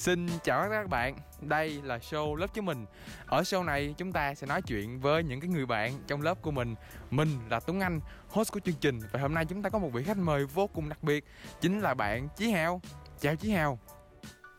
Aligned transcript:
Xin 0.00 0.26
chào 0.44 0.68
các 0.70 0.88
bạn, 0.88 1.16
đây 1.40 1.82
là 1.82 1.98
show 1.98 2.34
lớp 2.34 2.46
chúng 2.54 2.66
mình. 2.66 2.86
Ở 3.26 3.42
show 3.42 3.64
này 3.64 3.94
chúng 3.98 4.12
ta 4.12 4.34
sẽ 4.34 4.46
nói 4.46 4.62
chuyện 4.62 5.00
với 5.00 5.24
những 5.24 5.40
cái 5.40 5.50
người 5.50 5.66
bạn 5.66 5.92
trong 6.06 6.22
lớp 6.22 6.42
của 6.42 6.50
mình. 6.50 6.74
Mình 7.10 7.28
là 7.50 7.60
Tuấn 7.60 7.80
Anh, 7.80 8.00
host 8.28 8.52
của 8.52 8.60
chương 8.60 8.74
trình. 8.80 9.00
Và 9.12 9.20
hôm 9.20 9.34
nay 9.34 9.44
chúng 9.44 9.62
ta 9.62 9.70
có 9.70 9.78
một 9.78 9.88
vị 9.92 10.04
khách 10.04 10.16
mời 10.16 10.46
vô 10.46 10.66
cùng 10.66 10.88
đặc 10.88 11.02
biệt 11.02 11.24
Chính 11.60 11.80
là 11.80 11.94
bạn 11.94 12.28
Chí 12.36 12.50
Hào. 12.50 12.80
Chào 13.20 13.36
Chí 13.36 13.50
Hào. 13.50 13.78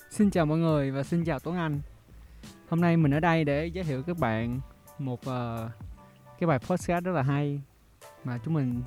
Xin 0.10 0.32
chào 0.32 0.46
mọi 0.46 0.57
người 0.57 0.92
và 0.92 1.04
xin 1.04 1.24
chào 1.24 1.39
Tuấn 1.39 1.55
Anh. 1.55 1.82
Hôm 2.70 2.82
nay 2.82 2.98
mình 2.98 3.14
ở 3.14 3.20
đây 3.20 3.44
để 3.44 3.66
giới 3.66 3.84
thiệu 3.84 4.04
các 4.08 4.18
bạn 4.18 4.60
một 5.00 5.20
uh, 5.20 5.71
cái 6.39 6.48
bài 6.48 6.60
podcast 6.60 7.06
rất 7.06 7.12
là 7.12 7.21
hay 7.21 7.62
Mà 8.23 8.39
chúng 8.46 8.54
mình 8.54 8.84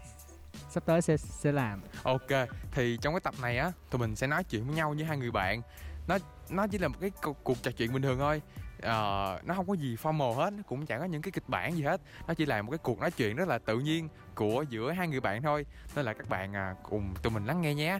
sắp 0.70 0.82
tới 0.86 1.02
sẽ 1.02 1.16
sẽ 1.16 1.52
làm. 1.52 1.80
Ok, 2.02 2.48
thì 2.72 2.98
trong 3.00 3.14
cái 3.14 3.20
tập 3.20 3.34
này 3.42 3.58
á 3.58 3.72
Tụi 3.90 3.98
mình 3.98 4.16
sẽ 4.16 4.26
nói 4.26 4.44
chuyện 4.44 4.66
với 4.66 4.76
nhau 4.76 4.94
như 4.94 5.04
hai 5.04 5.16
người 5.16 5.30
bạn. 5.30 5.62
Nó 6.08 6.18
nó 6.50 6.66
chỉ 6.66 6.78
là 6.78 6.88
một 6.88 6.96
cái 7.00 7.10
cuộc 7.42 7.62
trò 7.62 7.70
chuyện 7.70 7.92
bình 7.92 8.02
thường 8.02 8.18
thôi. 8.18 8.42
Uh, 8.78 9.44
nó 9.46 9.54
không 9.54 9.66
có 9.66 9.74
gì 9.74 9.96
formal 10.02 10.32
hết 10.32 10.50
nó 10.50 10.62
cũng 10.66 10.86
chẳng 10.86 11.00
có 11.00 11.06
những 11.06 11.22
cái 11.22 11.32
kịch 11.32 11.48
bản 11.48 11.76
gì 11.76 11.82
hết. 11.82 12.00
Nó 12.28 12.34
chỉ 12.34 12.46
là 12.46 12.62
một 12.62 12.70
cái 12.70 12.78
cuộc 12.78 12.98
nói 12.98 13.10
chuyện 13.10 13.36
rất 13.36 13.48
là 13.48 13.58
tự 13.58 13.78
nhiên 13.78 14.08
của 14.34 14.64
giữa 14.68 14.92
hai 14.92 15.08
người 15.08 15.20
bạn 15.20 15.42
thôi. 15.42 15.66
Nên 15.96 16.04
là 16.04 16.12
các 16.12 16.28
bạn 16.28 16.52
uh, 16.52 16.82
cùng 16.82 17.14
tụi 17.22 17.32
mình 17.32 17.46
lắng 17.46 17.62
nghe 17.62 17.74
nhé. 17.74 17.98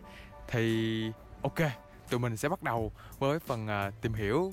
Thì 0.49 1.13
ok 1.43 1.59
tụi 2.11 2.21
mình 2.21 2.37
sẽ 2.37 2.49
bắt 2.49 2.63
đầu 2.63 2.93
với 3.19 3.39
phần 3.39 3.67
uh, 3.67 4.01
tìm 4.01 4.15
hiểu 4.15 4.53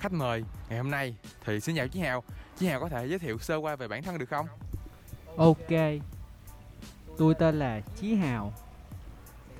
khách 0.00 0.12
mời 0.12 0.44
ngày 0.68 0.78
hôm 0.78 0.90
nay. 0.90 1.16
Thì 1.44 1.60
xin 1.60 1.76
chào 1.76 1.88
chí 1.88 2.00
hào. 2.00 2.22
Chí 2.58 2.66
hào 2.66 2.80
có 2.80 2.88
thể 2.88 3.06
giới 3.06 3.18
thiệu 3.18 3.38
sơ 3.38 3.56
qua 3.56 3.76
về 3.76 3.88
bản 3.88 4.02
thân 4.02 4.18
được 4.18 4.28
không? 4.28 4.46
Ok. 5.36 6.00
Tôi 7.18 7.34
tên 7.34 7.58
là 7.58 7.80
chí 7.96 8.14
hào. 8.14 8.52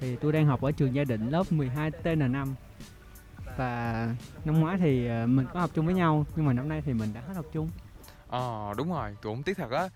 Thì 0.01 0.17
tôi 0.17 0.33
đang 0.33 0.47
học 0.47 0.61
ở 0.61 0.73
trường 0.73 0.95
gia 0.95 1.05
định 1.05 1.31
lớp 1.31 1.53
12 1.53 1.91
TN5 1.91 2.55
và 3.57 4.09
năm 4.45 4.61
ngoái 4.61 4.79
thì 4.79 5.07
ờ, 5.07 5.27
mình 5.27 5.47
có 5.53 5.61
học 5.61 5.71
chung 5.75 5.87
với 5.87 5.95
nhau, 5.95 6.27
nhưng 6.37 6.47
mà 6.47 6.53
năm 6.53 6.69
nay 6.69 6.83
thì 6.85 6.93
mình 6.93 7.13
đã 7.15 7.21
hết 7.21 7.35
học 7.35 7.47
chung. 7.53 7.71
Ờ 8.29 8.75
đúng 8.77 8.93
rồi 8.93 9.17
tôi 9.23 9.35
cũng 9.35 9.43
tiếc 9.43 9.57
thật 9.57 9.71
á. 9.71 9.89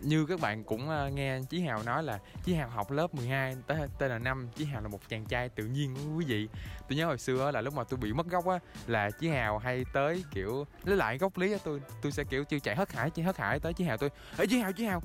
Như 0.00 0.26
các 0.26 0.40
bạn 0.40 0.64
cũng 0.64 0.88
ờ, 0.88 1.10
nghe 1.10 1.40
Chí 1.50 1.60
Hào 1.60 1.82
nói 1.82 2.02
là 2.02 2.18
Chí 2.44 2.54
Hào 2.54 2.68
học 2.68 2.90
lớp 2.90 3.14
12 3.14 3.56
tới 3.66 3.88
tên 3.98 4.10
là 4.10 4.18
năm, 4.18 4.48
Chí 4.56 4.64
Hào 4.64 4.82
là 4.82 4.88
một 4.88 5.00
chàng 5.08 5.24
trai 5.24 5.48
tự 5.48 5.64
nhiên 5.64 6.16
quý 6.16 6.24
vị. 6.24 6.48
Tôi 6.88 6.96
nhớ 6.98 7.06
hồi 7.06 7.18
xưa 7.18 7.50
là 7.50 7.60
lúc 7.60 7.74
mà 7.74 7.84
tôi 7.84 7.98
bị 7.98 8.12
mất 8.12 8.26
gốc 8.26 8.46
á 8.46 8.58
là 8.86 9.10
Chí 9.10 9.28
Hào 9.28 9.58
hay 9.58 9.84
tới, 9.92 10.24
kiểu, 10.30 10.66
lấy 10.84 10.96
lại 10.96 11.18
gốc 11.18 11.38
lý 11.38 11.52
á, 11.52 11.58
tôi 11.64 11.80
tôi 12.02 12.12
sẽ, 12.12 12.24
kiểu 12.24 12.44
chưa 12.44 12.58
chạy 12.58 12.76
hất 12.76 12.92
hải, 12.92 13.10
chạy 13.10 13.24
hất 13.24 13.38
hải 13.38 13.60
tới 13.60 13.72
Chí 13.72 13.84
Hào 13.84 13.96
tôi, 13.96 14.10
ê, 14.38 14.46
Chí 14.46 14.58
Hào 14.58 14.72
Chí 14.72 14.84
Hào, 14.84 15.02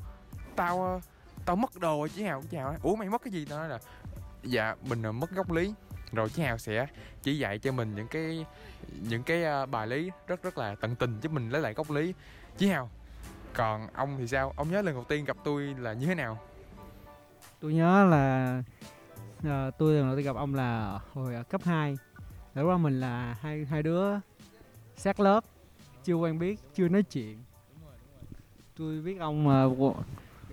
tao 0.56 0.84
ờ, 0.84 1.00
tao 1.46 1.56
mất 1.56 1.80
đồ 1.80 2.00
rồi 2.00 2.10
Chí 2.10 2.24
Hào. 2.24 2.44
Chí 2.50 2.58
Hào 2.58 2.76
ủa, 2.82 2.96
mày 2.96 3.10
mất 3.10 3.22
cái 3.24 3.32
gì? 3.32 3.46
Tao 3.50 3.60
nói 3.60 3.70
là 3.70 3.80
dạ 4.44 4.76
mình 4.82 5.02
mất 5.02 5.32
gốc 5.32 5.52
lý 5.52 5.74
rồi 6.12 6.30
chị 6.30 6.44
Hào 6.44 6.58
sẽ 6.58 6.88
chỉ 7.24 7.38
dạy 7.38 7.60
cho 7.60 7.72
mình 7.72 7.96
những 7.96 8.08
cái 8.08 8.46
những 9.10 9.24
cái 9.24 9.44
ờ, 9.44 9.66
bài 9.66 9.88
lý 9.88 10.12
rất 10.28 10.44
rất 10.44 10.58
là 10.58 10.76
tận 10.76 10.96
tình 10.96 11.20
giúp 11.22 11.32
mình 11.32 11.50
lấy 11.50 11.62
lại 11.62 11.74
gốc 11.74 11.92
lý. 11.92 12.14
Chị 12.58 12.68
Hào 12.68 12.90
còn 13.54 13.88
ông 13.94 14.16
thì 14.18 14.28
sao? 14.28 14.54
Ông 14.56 14.72
nhớ 14.72 14.82
lần 14.82 14.96
đầu 14.96 15.04
tiên 15.04 15.26
gặp 15.26 15.38
tôi 15.44 15.76
là 15.80 15.94
như 15.94 16.06
thế 16.06 16.16
nào? 16.16 16.40
Tôi 17.60 17.74
nhớ 17.74 18.06
là 18.06 18.58
uh, 19.40 19.78
tôi 19.78 19.94
lần 19.94 20.08
đầu 20.08 20.16
tiên 20.16 20.26
gặp 20.26 20.36
ông 20.36 20.56
là 20.56 21.00
hồi 21.14 21.36
ở 21.36 21.44
cấp 21.44 21.62
2 21.64 21.98
lúc 22.56 22.68
đó 22.68 22.78
mình 22.78 23.00
là 23.00 23.38
hai 23.42 23.66
hai 23.66 23.84
đứa 23.84 24.10
sát 24.96 25.20
lớp 25.20 25.44
chưa 26.04 26.16
quen 26.16 26.40
biết 26.40 26.60
chưa 26.76 26.88
nói 26.88 27.04
chuyện. 27.04 27.38
Tôi 28.78 29.02
biết 29.02 29.20
ông 29.20 29.68
uh, 29.72 29.96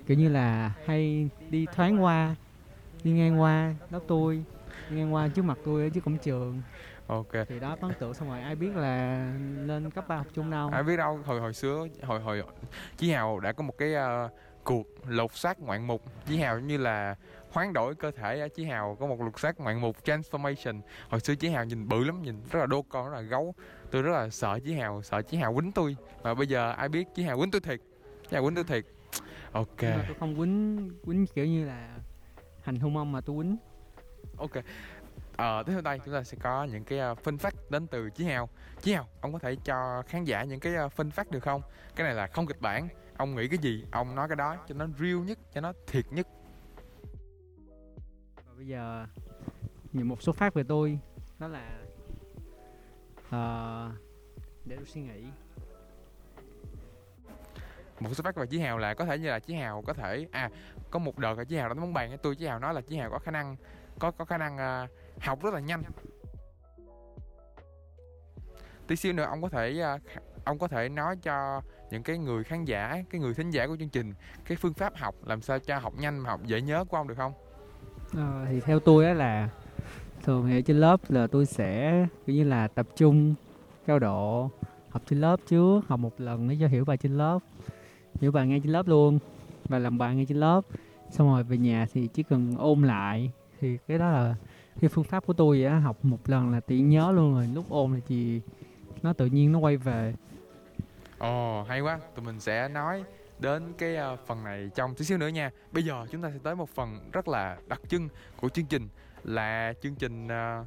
kiểu 0.06 0.16
như 0.16 0.28
là 0.28 0.72
hay 0.86 1.28
đi 1.50 1.66
thoáng 1.74 2.02
qua 2.02 2.36
đi 3.04 3.10
ngang 3.10 3.40
qua 3.40 3.74
lớp 3.90 4.00
tôi 4.08 4.44
ngang 4.90 5.14
qua 5.14 5.28
trước 5.28 5.44
mặt 5.44 5.58
tôi 5.64 5.82
ở 5.82 5.88
trước 5.88 6.00
cổng 6.04 6.18
trường. 6.18 6.62
Ok. 7.06 7.32
Thì 7.48 7.60
đó 7.60 7.76
ấn 7.80 7.90
tượng 7.98 8.14
xong 8.14 8.28
rồi 8.28 8.40
ai 8.40 8.54
biết 8.54 8.76
là 8.76 9.26
lên 9.64 9.90
cấp 9.90 10.08
ba 10.08 10.16
học 10.16 10.26
chung 10.34 10.50
đâu. 10.50 10.68
Ai 10.68 10.82
biết 10.82 10.96
đâu 10.96 11.20
hồi 11.24 11.40
hồi 11.40 11.52
xưa 11.52 11.86
hồi 12.02 12.20
hồi 12.20 12.42
chí 12.96 13.10
hào 13.10 13.40
đã 13.40 13.52
có 13.52 13.64
một 13.64 13.78
cái 13.78 13.94
uh, 13.94 14.30
cuộc 14.64 14.86
lột 15.08 15.32
xác 15.34 15.60
ngoạn 15.60 15.86
mục. 15.86 16.02
Chí 16.26 16.38
hào 16.38 16.60
như 16.60 16.76
là 16.76 17.16
hoán 17.50 17.72
đổi 17.72 17.94
cơ 17.94 18.10
thể 18.10 18.48
chí 18.48 18.64
hào 18.64 18.96
có 19.00 19.06
một 19.06 19.20
lột 19.20 19.38
xác 19.38 19.60
ngoạn 19.60 19.80
mục 19.80 19.96
transformation. 20.04 20.80
Hồi 21.08 21.20
xưa 21.20 21.34
chí 21.34 21.48
hào 21.48 21.64
nhìn 21.64 21.88
bự 21.88 22.04
lắm 22.04 22.22
nhìn 22.22 22.36
rất 22.50 22.60
là 22.60 22.66
đô 22.66 22.82
con 22.82 23.10
rất 23.10 23.16
là 23.16 23.20
gấu. 23.20 23.54
Tôi 23.90 24.02
rất 24.02 24.12
là 24.12 24.28
sợ 24.28 24.58
chí 24.64 24.74
hào 24.74 25.02
sợ 25.02 25.22
chí 25.22 25.36
hào 25.36 25.54
quýnh 25.54 25.72
tôi. 25.72 25.96
Mà 26.22 26.34
bây 26.34 26.46
giờ 26.46 26.72
ai 26.72 26.88
biết 26.88 27.08
chí 27.14 27.22
hào 27.22 27.38
quýnh 27.38 27.50
tôi 27.50 27.60
thiệt. 27.60 27.80
Chí 28.22 28.36
hào 28.36 28.42
quýnh 28.42 28.54
tôi 28.54 28.64
thiệt. 28.64 28.84
Ok. 29.52 29.68
Nhưng 29.80 29.90
mà 29.90 30.04
tôi 30.06 30.16
không 30.20 30.36
quýnh 30.36 30.90
quýnh 31.04 31.26
kiểu 31.26 31.46
như 31.46 31.64
là 31.64 31.88
hành 32.62 32.76
hung 32.76 32.96
ông 32.96 33.12
mà 33.12 33.20
tôi 33.20 33.36
quýnh 33.36 33.56
ok. 34.38 34.50
Ờ, 35.36 35.62
tiếp 35.62 35.72
theo 35.72 35.80
đây 35.80 36.00
chúng 36.04 36.14
ta 36.14 36.22
sẽ 36.22 36.38
có 36.42 36.64
những 36.64 36.84
cái 36.84 37.14
phân 37.14 37.38
phát 37.38 37.54
đến 37.70 37.86
từ 37.86 38.10
Chí 38.10 38.24
Hào. 38.24 38.48
Chí 38.80 38.92
Hào, 38.92 39.08
ông 39.20 39.32
có 39.32 39.38
thể 39.38 39.56
cho 39.64 40.02
khán 40.06 40.24
giả 40.24 40.44
những 40.44 40.60
cái 40.60 40.88
phân 40.88 41.10
phát 41.10 41.30
được 41.30 41.40
không? 41.40 41.62
Cái 41.96 42.06
này 42.06 42.14
là 42.14 42.26
không 42.26 42.46
kịch 42.46 42.60
bản. 42.60 42.88
Ông 43.16 43.34
nghĩ 43.34 43.48
cái 43.48 43.58
gì, 43.58 43.84
ông 43.92 44.14
nói 44.14 44.28
cái 44.28 44.36
đó 44.36 44.56
cho 44.68 44.74
nó 44.74 44.86
real 44.98 45.16
nhất, 45.16 45.38
cho 45.54 45.60
nó 45.60 45.72
thiệt 45.86 46.04
nhất. 46.12 46.26
Và 48.36 48.52
bây 48.56 48.66
giờ 48.66 49.06
những 49.92 50.08
một 50.08 50.22
số 50.22 50.32
phát 50.32 50.54
về 50.54 50.62
tôi. 50.68 50.98
Đó 51.38 51.48
là 51.48 51.78
uh, 53.28 53.92
Để 54.64 54.76
tôi 54.76 54.86
suy 54.86 55.00
nghĩ. 55.00 55.24
Một 58.00 58.14
số 58.14 58.22
phát 58.22 58.36
về 58.36 58.46
Chí 58.46 58.58
Hào 58.58 58.78
là 58.78 58.94
có 58.94 59.04
thể 59.04 59.18
như 59.18 59.28
là 59.28 59.38
Chí 59.38 59.54
Hào 59.54 59.82
có 59.82 59.92
thể 59.92 60.26
À, 60.32 60.50
có 60.90 60.98
một 60.98 61.18
đợt 61.18 61.38
là 61.38 61.44
Chí 61.44 61.56
Hào 61.56 61.68
đánh 61.68 61.80
bóng 61.80 61.92
bàn 61.92 62.08
với 62.08 62.18
tôi 62.18 62.36
Chí 62.36 62.46
Hào 62.46 62.58
nói 62.58 62.74
là 62.74 62.80
Chí 62.80 62.96
Hào 62.96 63.10
có 63.10 63.18
khả 63.18 63.30
năng 63.30 63.56
có 63.98 64.10
có 64.10 64.24
khả 64.24 64.38
năng 64.38 64.58
à, 64.58 64.88
học 65.20 65.42
rất 65.42 65.54
là 65.54 65.60
nhanh. 65.60 65.82
Tí 68.86 68.96
xíu 68.96 69.12
nữa 69.12 69.24
ông 69.24 69.42
có 69.42 69.48
thể 69.48 69.80
à, 69.80 69.98
ông 70.44 70.58
có 70.58 70.68
thể 70.68 70.88
nói 70.88 71.16
cho 71.22 71.60
những 71.90 72.02
cái 72.02 72.18
người 72.18 72.44
khán 72.44 72.64
giả 72.64 73.02
cái 73.10 73.20
người 73.20 73.34
thính 73.34 73.50
giả 73.50 73.66
của 73.66 73.76
chương 73.76 73.88
trình 73.88 74.14
cái 74.44 74.56
phương 74.56 74.74
pháp 74.74 74.96
học 74.96 75.14
làm 75.24 75.42
sao 75.42 75.58
cho 75.58 75.78
học 75.78 75.94
nhanh 75.98 76.18
mà 76.18 76.30
học 76.30 76.40
dễ 76.44 76.60
nhớ 76.60 76.84
của 76.84 76.96
ông 76.96 77.08
được 77.08 77.14
không? 77.16 77.32
À, 78.16 78.46
thì 78.50 78.60
theo 78.60 78.80
tôi 78.80 79.06
á 79.06 79.14
là 79.14 79.48
thường 80.22 80.46
thì 80.48 80.58
ở 80.58 80.60
trên 80.60 80.80
lớp 80.80 81.00
là 81.08 81.26
tôi 81.26 81.46
sẽ 81.46 82.06
kiểu 82.26 82.36
như 82.36 82.44
là 82.44 82.68
tập 82.68 82.86
trung 82.96 83.34
cao 83.86 83.98
độ 83.98 84.50
học 84.90 85.02
trên 85.06 85.20
lớp 85.20 85.36
trước 85.46 85.80
học 85.88 86.00
một 86.00 86.20
lần 86.20 86.48
để 86.48 86.56
cho 86.60 86.66
hiểu 86.66 86.84
bài 86.84 86.96
trên 86.96 87.18
lớp 87.18 87.38
hiểu 88.20 88.32
bài 88.32 88.46
ngay 88.46 88.60
trên 88.60 88.72
lớp 88.72 88.88
luôn 88.88 89.18
và 89.64 89.78
làm 89.78 89.98
bài 89.98 90.16
ngay 90.16 90.26
trên 90.28 90.40
lớp. 90.40 90.60
Xong 91.10 91.28
rồi 91.28 91.42
về 91.42 91.56
nhà 91.56 91.86
thì 91.92 92.06
chỉ 92.06 92.22
cần 92.22 92.54
ôn 92.58 92.82
lại 92.82 93.30
thì 93.64 93.78
cái 93.88 93.98
đó 93.98 94.10
là 94.10 94.34
cái 94.80 94.88
phương 94.88 95.04
pháp 95.04 95.26
của 95.26 95.32
tôi 95.32 95.64
á 95.64 95.78
học 95.78 96.04
một 96.04 96.18
lần 96.26 96.50
là 96.50 96.60
tự 96.60 96.76
nhớ 96.76 97.12
luôn 97.12 97.34
rồi 97.34 97.48
lúc 97.54 97.64
ôn 97.70 98.00
thì 98.08 98.40
nó 99.02 99.12
tự 99.12 99.26
nhiên 99.26 99.52
nó 99.52 99.58
quay 99.58 99.76
về. 99.76 100.14
Ồ 101.18 101.60
oh, 101.60 101.68
hay 101.68 101.80
quá. 101.80 101.98
Tụi 102.14 102.24
mình 102.24 102.40
sẽ 102.40 102.68
nói 102.68 103.04
đến 103.38 103.72
cái 103.78 103.96
uh, 104.12 104.20
phần 104.26 104.44
này 104.44 104.70
trong 104.74 104.94
tí 104.94 105.04
xíu 105.04 105.18
nữa 105.18 105.28
nha. 105.28 105.50
Bây 105.72 105.84
giờ 105.84 106.06
chúng 106.10 106.22
ta 106.22 106.30
sẽ 106.30 106.38
tới 106.42 106.54
một 106.54 106.68
phần 106.68 107.10
rất 107.12 107.28
là 107.28 107.56
đặc 107.66 107.80
trưng 107.88 108.08
của 108.40 108.48
chương 108.48 108.66
trình 108.66 108.88
là 109.24 109.72
chương 109.82 109.94
trình 109.94 110.26
uh, 110.26 110.66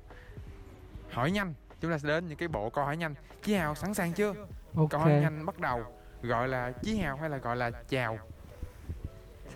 hỏi 1.12 1.31
nhanh. 1.31 1.53
Chúng 1.81 1.91
ta 1.91 1.97
sẽ 1.97 2.07
đến 2.07 2.28
những 2.28 2.38
cái 2.38 2.47
bộ 2.47 2.69
câu 2.69 2.86
hỏi 2.86 2.97
nhanh. 2.97 3.16
Chí 3.44 3.53
hào 3.53 3.75
sẵn 3.75 3.94
sàng 3.94 4.13
chưa? 4.13 4.34
Okay. 4.75 4.88
câu 4.90 5.02
hỏi 5.02 5.12
nhanh 5.12 5.46
bắt 5.46 5.59
đầu 5.59 5.84
gọi 6.22 6.47
là 6.47 6.72
chí 6.72 6.97
hào 6.97 7.18
hay 7.18 7.30
là 7.30 7.38
gọi 7.38 7.56
là 7.56 7.72
chào 7.90 8.18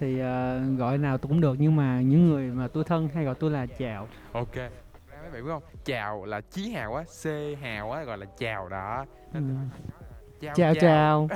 thì 0.01 0.21
uh, 0.21 0.79
gọi 0.79 0.97
nào 0.97 1.17
tôi 1.17 1.29
cũng 1.29 1.41
được 1.41 1.55
nhưng 1.59 1.75
mà 1.75 2.01
những 2.01 2.29
người 2.29 2.47
mà 2.51 2.67
tôi 2.67 2.83
thân 2.83 3.09
hay 3.13 3.25
gọi 3.25 3.35
tôi 3.35 3.51
là 3.51 3.65
chào. 3.65 4.07
Ok. 4.31 4.55
Mấy 4.55 5.31
bạn 5.31 5.43
biết 5.43 5.49
không? 5.49 5.63
Chào 5.85 6.25
là 6.25 6.41
chí 6.41 6.71
hào 6.71 6.95
á 6.95 7.03
c 7.03 7.25
hào 7.61 7.91
á 7.91 8.03
gọi 8.03 8.17
là 8.17 8.25
chào 8.37 8.69
đó. 8.69 9.05
Ừ. 9.33 9.39
chào 10.41 10.53
chào, 10.55 10.75
chào. 10.75 11.27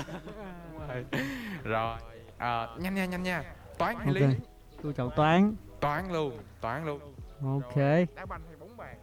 rồi 1.64 1.98
à, 2.38 2.68
nhanh 2.80 2.96
nha 2.96 3.06
nhanh 3.06 3.24
nha. 3.24 3.44
Toán 3.78 3.96
hay 3.96 4.08
okay. 4.08 4.28
lý. 4.28 4.36
Tôi 4.84 4.94
chọn 4.94 5.10
toán. 5.16 5.56
Toán 5.80 6.12
luôn 6.12 6.38
toán 6.62 6.86
luôn. 6.86 7.00
Ok. 7.44 7.76
Đá 8.16 8.26
banh 8.26 8.42
hay 8.48 8.56
bóng 8.60 8.78
bàn? 8.78 8.98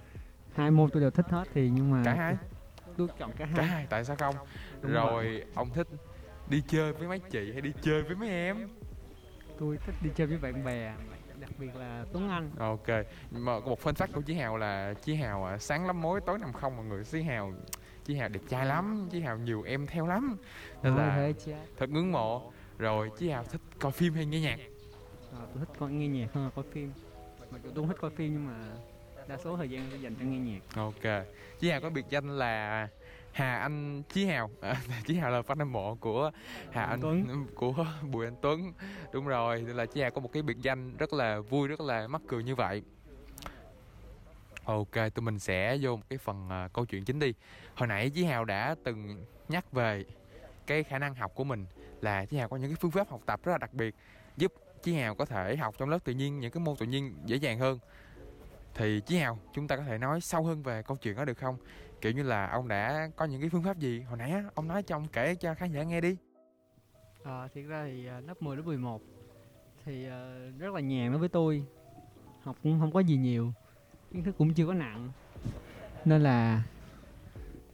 Hai 0.55 0.71
môn 0.71 0.91
tôi 0.91 1.03
đều 1.03 1.11
thích 1.11 1.27
hết 1.29 1.45
thì 1.55 1.71
nhưng 1.75 1.91
mà 1.91 2.03
cả 2.05 2.15
hai? 2.15 2.37
Tôi 2.97 3.09
chọn 3.19 3.31
cả 3.39 3.45
hai. 3.45 3.55
Cả 3.57 3.63
hai 3.63 3.87
tại 3.91 4.05
sao 4.05 4.17
không? 4.17 4.35
Đúng 4.81 4.93
rồi, 4.93 5.25
rồi 5.25 5.45
ông 5.55 5.71
thích 5.71 5.87
đi 6.49 6.63
chơi 6.69 6.93
với 6.93 7.09
mấy 7.09 7.19
chị 7.19 7.53
hay 7.53 7.61
đi 7.61 7.73
chơi 7.83 8.03
với 8.03 8.17
mấy 8.17 8.29
em 8.29 8.69
tôi 9.63 9.79
thích 9.87 9.95
đi 10.01 10.11
chơi 10.15 10.27
với 10.27 10.39
bạn 10.39 10.65
bè 10.65 10.95
đặc 11.41 11.51
biệt 11.59 11.77
là 11.77 12.05
Tuấn 12.13 12.29
Anh. 12.29 12.51
Ok 12.59 12.89
mà 13.31 13.59
một 13.59 13.81
phân 13.81 13.95
phát 13.95 14.11
của 14.13 14.21
Chí 14.21 14.35
Hào 14.35 14.57
là 14.57 14.95
Chí 15.03 15.15
Hào 15.15 15.45
à, 15.45 15.59
sáng 15.59 15.87
lắm 15.87 16.03
mối 16.03 16.21
tối 16.27 16.39
nằm 16.39 16.53
không 16.53 16.77
mọi 16.77 16.87
người 16.87 17.05
Chí 17.05 17.23
Hào 17.23 17.53
Chí 18.05 18.15
Hào 18.15 18.29
đẹp 18.29 18.41
trai 18.49 18.67
lắm 18.67 19.09
Chí 19.13 19.21
Hào 19.21 19.39
nhiều 19.39 19.63
em 19.63 19.87
theo 19.87 20.07
lắm. 20.07 20.37
Nên 20.83 20.97
là 20.97 21.33
thật 21.79 21.91
ngưỡng 21.91 22.13
mộ. 22.13 22.53
Rồi 22.79 23.11
Chí 23.19 23.29
Hào 23.29 23.45
thích 23.45 23.61
coi 23.79 23.93
phim 23.93 24.15
hay 24.15 24.27
nghe 24.27 24.41
nhạc? 24.41 24.59
À, 25.33 25.43
tôi 25.55 25.59
thích 25.59 25.73
coi 25.79 25.91
nghe 25.91 26.09
nhạc 26.09 26.33
hơn 26.33 26.51
coi 26.55 26.65
phim. 26.73 26.93
Dù 27.51 27.71
tôi 27.75 27.75
không 27.75 27.89
thích 27.89 27.99
coi 28.01 28.11
phim 28.11 28.33
nhưng 28.33 28.47
mà 28.47 28.59
đa 29.29 29.37
số 29.45 29.57
thời 29.57 29.71
gian 29.71 29.87
tôi 29.91 30.01
dành 30.01 30.15
cho 30.15 30.25
nghe 30.25 30.39
nhạc. 30.39 30.61
Ok 30.77 31.25
Chí 31.61 31.71
Hào 31.71 31.81
có 31.81 31.91
biệt 31.91 32.05
danh 32.11 32.39
là 32.39 32.89
Hà 33.33 33.59
Anh 33.59 34.03
Chí 34.03 34.27
Hào 34.27 34.51
à, 34.61 34.77
Chí 35.07 35.15
Hào 35.15 35.31
là 35.31 35.41
fan 35.41 35.59
hâm 35.59 35.73
mộ 35.73 35.95
của 35.95 36.31
Hà 36.71 36.85
Anh 36.85 37.01
Tuấn 37.01 37.47
của 37.55 37.87
Bùi 38.11 38.27
Anh 38.27 38.37
Tuấn 38.43 38.73
đúng 39.13 39.27
rồi 39.27 39.63
nên 39.63 39.77
là 39.77 39.87
Chí 39.87 40.01
Hào 40.01 40.11
có 40.11 40.21
một 40.21 40.33
cái 40.33 40.43
biệt 40.43 40.57
danh 40.63 40.97
rất 40.97 41.13
là 41.13 41.41
vui 41.41 41.69
rất 41.69 41.81
là 41.81 42.09
mắc 42.09 42.23
cười 42.29 42.43
như 42.45 42.55
vậy 42.55 42.83
Ok, 44.65 44.93
tụi 45.15 45.23
mình 45.23 45.39
sẽ 45.39 45.79
vô 45.81 45.97
một 45.97 46.03
cái 46.09 46.19
phần 46.19 46.49
à, 46.51 46.69
câu 46.73 46.87
chuyện 46.87 47.05
chính 47.05 47.19
đi. 47.19 47.35
Hồi 47.75 47.87
nãy 47.87 48.11
Chí 48.11 48.25
Hào 48.25 48.45
đã 48.45 48.75
từng 48.85 49.25
nhắc 49.49 49.73
về 49.73 50.05
cái 50.67 50.83
khả 50.83 50.99
năng 50.99 51.15
học 51.15 51.33
của 51.35 51.45
mình 51.45 51.67
là 52.01 52.25
Chí 52.25 52.37
Hào 52.37 52.49
có 52.49 52.57
những 52.57 52.71
cái 52.71 52.77
phương 52.81 52.91
pháp 52.91 53.09
học 53.11 53.21
tập 53.27 53.41
rất 53.45 53.53
là 53.53 53.59
đặc 53.59 53.75
biệt 53.75 53.95
giúp 54.37 54.53
Chí 54.83 54.95
Hào 54.95 55.15
có 55.15 55.25
thể 55.25 55.57
học 55.57 55.75
trong 55.79 55.89
lớp 55.89 56.05
tự 56.05 56.13
nhiên 56.13 56.41
những 56.41 56.51
cái 56.51 56.63
môn 56.63 56.77
tự 56.77 56.87
nhiên 56.87 57.17
dễ 57.27 57.37
dàng 57.37 57.59
hơn. 57.59 57.79
Thì 58.75 59.01
Chí 59.07 59.19
Hào, 59.19 59.39
chúng 59.55 59.69
ta 59.69 59.77
có 59.77 59.83
thể 59.83 59.99
nói 59.99 60.21
sâu 60.21 60.45
hơn 60.45 60.63
về 60.63 60.83
câu 60.83 60.97
chuyện 60.97 61.17
đó 61.17 61.25
được 61.25 61.39
không? 61.39 61.57
Kiểu 62.03 62.13
như 62.13 62.23
là 62.23 62.47
ông 62.47 62.69
đã 62.69 63.09
có 63.17 63.25
những 63.25 63.41
cái 63.41 63.51
phương 63.51 63.63
pháp 63.63 63.79
gì? 63.79 64.01
Hồi 64.01 64.19
nãy 64.19 64.35
ông 64.55 64.69
nói 64.69 64.83
cho 64.83 64.97
ông 64.97 65.07
kể 65.13 65.35
cho 65.35 65.55
khán 65.55 65.73
giả 65.73 65.83
nghe 65.83 66.01
đi. 66.01 66.17
Ờ, 67.23 67.49
thiệt 67.55 67.65
ra 67.69 67.85
thì 67.87 68.07
à, 68.07 68.21
lớp 68.21 68.43
10, 68.43 68.57
lớp 68.57 68.63
11 68.67 69.03
thì 69.85 70.09
à, 70.09 70.35
rất 70.59 70.75
là 70.75 70.81
nhàn 70.81 71.11
đối 71.11 71.21
với 71.21 71.29
tôi. 71.29 71.65
Học 72.43 72.57
cũng 72.63 72.81
không 72.81 72.93
có 72.93 73.01
gì 73.01 73.17
nhiều 73.17 73.53
kiến 74.13 74.25
thức 74.25 74.35
cũng 74.39 74.55
chưa 74.55 74.67
có 74.67 74.75
nặng. 74.75 75.11
Nên 76.05 76.23
là 76.23 76.63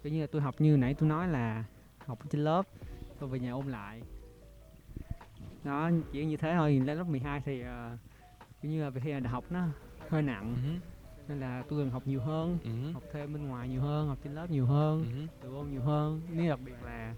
kiểu 0.02 0.12
như 0.12 0.20
là 0.20 0.26
tôi 0.32 0.42
học 0.42 0.54
như 0.58 0.76
nãy 0.76 0.94
tôi 0.94 1.08
nói 1.08 1.28
là 1.28 1.64
học 2.06 2.18
trên 2.30 2.44
lớp 2.44 2.62
tôi 3.18 3.28
về 3.28 3.38
nhà 3.38 3.52
ôn 3.52 3.66
lại. 3.66 4.02
Đó 5.64 5.90
chỉ 6.12 6.24
như 6.24 6.36
thế 6.36 6.54
thôi. 6.56 6.80
Lên 6.84 6.98
lớp 6.98 7.04
12 7.04 7.42
thì 7.44 7.62
à, 7.62 7.98
kiểu 8.62 8.70
như 8.70 8.82
là 8.84 8.90
về 8.90 9.20
đại 9.20 9.32
học 9.32 9.44
nó 9.50 9.68
hơi 10.08 10.22
nặng. 10.22 10.56
Ừ, 10.64 10.88
nên 11.28 11.40
là 11.40 11.62
tôi 11.68 11.80
cần 11.82 11.90
học 11.90 12.02
nhiều 12.06 12.20
hơn 12.20 12.58
ừ, 12.64 12.70
học 12.92 13.02
thêm 13.12 13.32
bên 13.32 13.46
ngoài 13.48 13.68
nhiều 13.68 13.80
hơn 13.82 14.08
học 14.08 14.18
trên 14.24 14.34
lớp 14.34 14.50
nhiều 14.50 14.66
hơn 14.66 15.04
ừ, 15.04 15.26
tự 15.40 15.54
ôn 15.54 15.70
nhiều 15.70 15.82
hơn 15.82 16.22
nếu 16.32 16.48
đặc 16.50 16.60
biệt 16.64 16.82
là 16.84 17.14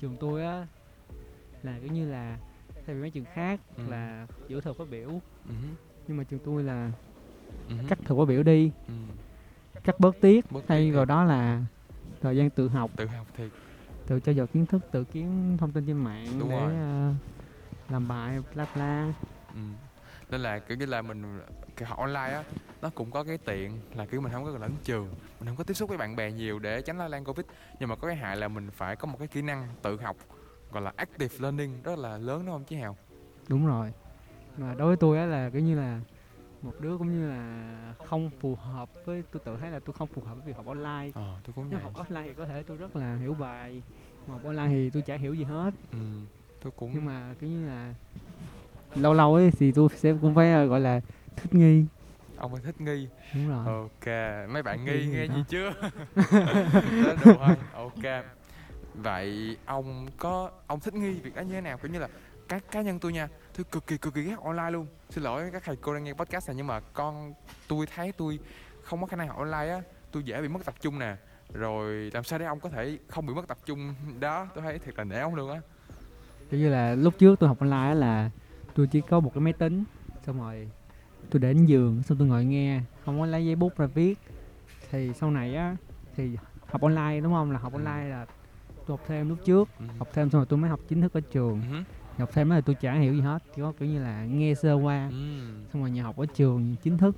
trường 0.00 0.16
tôi 0.20 0.44
á 0.44 0.66
là 1.62 1.78
kiểu 1.80 1.88
như 1.92 2.06
là 2.10 2.38
thay 2.86 2.94
vì 2.94 3.00
mấy 3.00 3.10
trường 3.10 3.24
khác 3.34 3.60
Ừ. 3.76 3.82
là 3.90 4.26
giữa 4.48 4.60
thời 4.60 4.74
phát 4.74 4.88
biểu 4.90 5.22
ừ, 5.48 5.54
nhưng 6.08 6.16
mà 6.16 6.24
trường 6.24 6.40
tôi 6.44 6.62
là 6.62 6.92
ừ, 7.68 7.74
cắt 7.88 7.98
thời 8.04 8.18
phát 8.18 8.24
biểu 8.28 8.42
đi 8.42 8.70
ừ. 8.88 8.94
cắt 9.84 10.00
bớt 10.00 10.20
tiết 10.20 10.52
Bớt 10.52 10.60
thay 10.68 10.92
vào 10.92 11.04
đi. 11.04 11.08
đó 11.08 11.24
là 11.24 11.62
thời 12.20 12.36
gian 12.36 12.50
tự 12.50 12.68
học 12.68 12.90
Tự 12.96 13.06
học 13.06 13.26
thiệt. 13.34 13.50
tự 14.06 14.20
trao 14.20 14.34
dồi 14.34 14.46
kiến 14.46 14.66
thức 14.66 14.82
tự 14.92 15.04
kiếm 15.04 15.56
thông 15.58 15.72
tin 15.72 15.86
trên 15.86 15.96
mạng 15.96 16.38
Đúng 16.40 16.48
để 16.48 16.56
rồi. 16.56 16.72
ờ, 16.74 17.14
làm 17.88 18.08
bài 18.08 18.38
bla 18.54 18.66
bla 18.74 19.12
Ừ. 19.54 19.60
nên 20.30 20.40
là 20.40 20.58
kiểu 20.58 20.76
như 20.76 20.86
là 20.86 21.02
mình 21.02 21.40
cái 21.76 21.88
học 21.88 21.98
online 21.98 22.32
á 22.32 22.44
nó 22.82 22.90
cũng 22.90 23.10
có 23.10 23.24
cái 23.24 23.38
tiện 23.38 23.80
là 23.94 24.06
kiểu 24.06 24.20
mình 24.20 24.32
không 24.32 24.44
có 24.44 24.52
cần 24.52 24.60
đến 24.60 24.76
trường 24.84 25.10
mình 25.40 25.48
không 25.48 25.56
có 25.56 25.64
tiếp 25.64 25.74
xúc 25.74 25.88
với 25.88 25.98
bạn 25.98 26.16
bè 26.16 26.30
nhiều 26.30 26.58
để 26.58 26.82
tránh 26.82 26.98
lây 26.98 27.08
lan 27.08 27.24
covid. 27.24 27.46
Nhưng 27.80 27.88
mà 27.88 27.96
có 27.96 28.08
cái 28.08 28.16
hại 28.16 28.36
là 28.36 28.48
mình 28.48 28.70
phải 28.70 28.96
có 28.96 29.06
một 29.06 29.16
cái 29.18 29.28
kỹ 29.28 29.42
năng 29.42 29.68
tự 29.82 29.96
học 29.96 30.16
gọi 30.72 30.82
là 30.82 30.92
active 30.96 31.34
learning 31.38 31.82
rất 31.82 31.98
là 31.98 32.18
lớn 32.18 32.46
đúng 32.46 32.54
không 32.54 32.64
chí 32.64 32.76
hào? 32.76 32.96
Đúng 33.48 33.66
rồi. 33.66 33.92
Mà 34.56 34.74
đối 34.74 34.86
với 34.86 34.96
tôi 34.96 35.18
á 35.18 35.26
là 35.26 35.50
kiểu 35.50 35.62
như 35.62 35.76
là 35.76 36.00
một 36.62 36.72
đứa 36.80 36.98
cũng 36.98 37.12
như 37.12 37.28
là 37.28 37.94
không 38.06 38.30
phù 38.40 38.56
hợp 38.56 38.88
với 39.04 39.22
tôi 39.32 39.42
tự 39.44 39.56
thấy 39.60 39.70
là 39.70 39.80
tôi 39.80 39.92
không 39.92 40.08
phù 40.08 40.22
hợp 40.22 40.34
với 40.34 40.42
việc 40.46 40.56
học 40.56 40.66
online. 40.66 41.12
Ờ 41.14 41.40
tôi 41.44 41.52
cũng 41.54 41.70
nếu 41.70 41.78
vậy. 41.78 41.92
học 41.92 42.06
offline 42.06 42.24
thì 42.24 42.34
có 42.34 42.46
thể 42.46 42.62
tôi 42.62 42.76
rất 42.76 42.96
là 42.96 43.16
hiểu 43.16 43.34
bài 43.34 43.82
mà 44.26 44.34
học 44.34 44.44
online 44.44 44.68
thì 44.68 44.90
tôi 44.90 45.02
chả 45.02 45.16
hiểu 45.16 45.34
gì 45.34 45.44
hết. 45.44 45.74
Ừ 45.92 45.98
tôi 46.60 46.72
cũng 46.76 46.90
nhưng 46.94 47.04
mà 47.04 47.34
kiểu 47.40 47.50
như 47.50 47.66
là 47.66 47.94
lâu 48.94 49.14
lâu 49.14 49.34
ấy 49.34 49.50
thì 49.50 49.72
tôi 49.72 49.88
sẽ 49.96 50.14
cũng 50.20 50.34
phải 50.34 50.52
ờ, 50.52 50.66
gọi 50.66 50.80
là 50.80 51.00
thích 51.36 51.54
nghi. 51.54 51.84
Ông 52.36 52.52
phải 52.52 52.60
thích 52.64 52.80
nghi. 52.80 53.08
Đúng 53.34 53.48
rồi. 53.48 53.64
Ok 53.66 54.06
mấy 54.48 54.62
bạn 54.62 54.84
nghi 54.84 55.06
nghe 55.06 55.26
gì 55.26 55.44
chưa? 55.48 55.72
Đó 57.04 57.14
đủ 57.24 57.32
thôi 57.38 57.56
ok. 57.74 58.24
Vậy 58.94 59.56
ông 59.66 60.06
có 60.18 60.50
ông 60.66 60.80
thích 60.80 60.94
nghi 60.94 61.10
việc 61.10 61.34
đó 61.36 61.42
như 61.42 61.52
thế 61.52 61.60
nào? 61.60 61.78
Kiểu 61.78 61.92
như 61.92 61.98
là 61.98 62.08
cá 62.48 62.58
cá 62.58 62.82
nhân 62.82 62.98
tôi 62.98 63.12
nha 63.12 63.28
tôi 63.56 63.64
cực 63.64 63.86
kỳ 63.86 63.98
cực 63.98 64.14
kỳ 64.14 64.22
ghét 64.22 64.36
online 64.44 64.70
luôn. 64.70 64.86
Xin 65.10 65.24
lỗi 65.24 65.50
các 65.52 65.62
thầy 65.64 65.76
cô 65.76 65.94
đang 65.94 66.04
nghe 66.04 66.12
podcast 66.12 66.48
này 66.48 66.54
nhưng 66.56 66.66
mà 66.66 66.80
con 66.80 67.34
tôi 67.68 67.86
thấy 67.94 68.12
tôi 68.12 68.38
không 68.82 69.00
có 69.00 69.06
khả 69.06 69.16
năng 69.16 69.28
học 69.28 69.38
online 69.38 69.68
á 69.72 69.80
tôi 70.12 70.22
dễ 70.22 70.42
bị 70.42 70.48
mất 70.48 70.64
tập 70.64 70.74
trung 70.80 70.98
nè. 70.98 71.16
Rồi 71.52 72.10
làm 72.14 72.24
sao 72.24 72.38
để 72.38 72.46
ông 72.46 72.60
có 72.60 72.68
thể 72.68 72.98
không 73.08 73.26
bị 73.26 73.34
mất 73.34 73.48
tập 73.48 73.58
trung? 73.66 73.94
Đó 74.20 74.48
tôi 74.54 74.64
thấy 74.64 74.78
thiệt 74.78 74.98
là 74.98 75.04
nể 75.04 75.20
ông 75.20 75.34
luôn 75.34 75.50
á. 75.50 75.60
Kiểu 76.50 76.60
như 76.60 76.68
là 76.68 76.94
lúc 76.94 77.14
trước 77.18 77.38
tôi 77.38 77.48
học 77.48 77.58
online 77.60 77.88
á 77.88 77.94
là 77.94 78.30
tôi 78.76 78.86
chỉ 78.86 79.00
có 79.00 79.20
một 79.20 79.30
cái 79.34 79.40
máy 79.40 79.52
tính 79.52 79.84
xong 80.26 80.38
rồi 80.40 80.68
tôi 81.30 81.40
để 81.40 81.52
đến 81.54 81.66
giường 81.66 82.02
xong 82.02 82.18
tôi 82.18 82.28
ngồi 82.28 82.44
nghe 82.44 82.80
không 83.04 83.20
có 83.20 83.26
lấy 83.26 83.46
giấy 83.46 83.56
bút 83.56 83.78
ra 83.78 83.86
viết 83.86 84.18
thì 84.90 85.12
sau 85.14 85.30
này 85.30 85.54
á 85.56 85.76
thì 86.16 86.36
học 86.66 86.82
online 86.82 87.20
đúng 87.20 87.32
không 87.32 87.50
là 87.50 87.58
học 87.58 87.72
Ừ. 87.72 87.76
online 87.76 88.08
là 88.08 88.26
tôi 88.86 88.96
học 88.96 89.00
thêm 89.06 89.28
lúc 89.28 89.38
trước 89.44 89.68
ừ. 89.78 89.84
học 89.98 90.08
thêm 90.12 90.30
xong 90.30 90.38
rồi 90.38 90.46
tôi 90.48 90.58
mới 90.58 90.70
học 90.70 90.80
chính 90.88 91.00
thức 91.00 91.12
ở 91.12 91.20
trường 91.20 91.62
Ừ. 91.72 91.82
học 92.18 92.30
thêm 92.32 92.50
là 92.50 92.60
tôi 92.60 92.74
chả 92.80 92.94
hiểu 92.94 93.14
gì 93.14 93.20
hết 93.20 93.38
chỉ 93.56 93.62
có 93.62 93.72
kiểu 93.78 93.88
như 93.88 94.02
là 94.02 94.24
nghe 94.24 94.54
sơ 94.54 94.74
qua 94.74 95.08
Ừ. 95.10 95.16
xong 95.72 95.82
rồi 95.82 95.90
nhà 95.90 96.02
học 96.02 96.16
ở 96.16 96.26
trường 96.34 96.76
chính 96.82 96.98
thức 96.98 97.16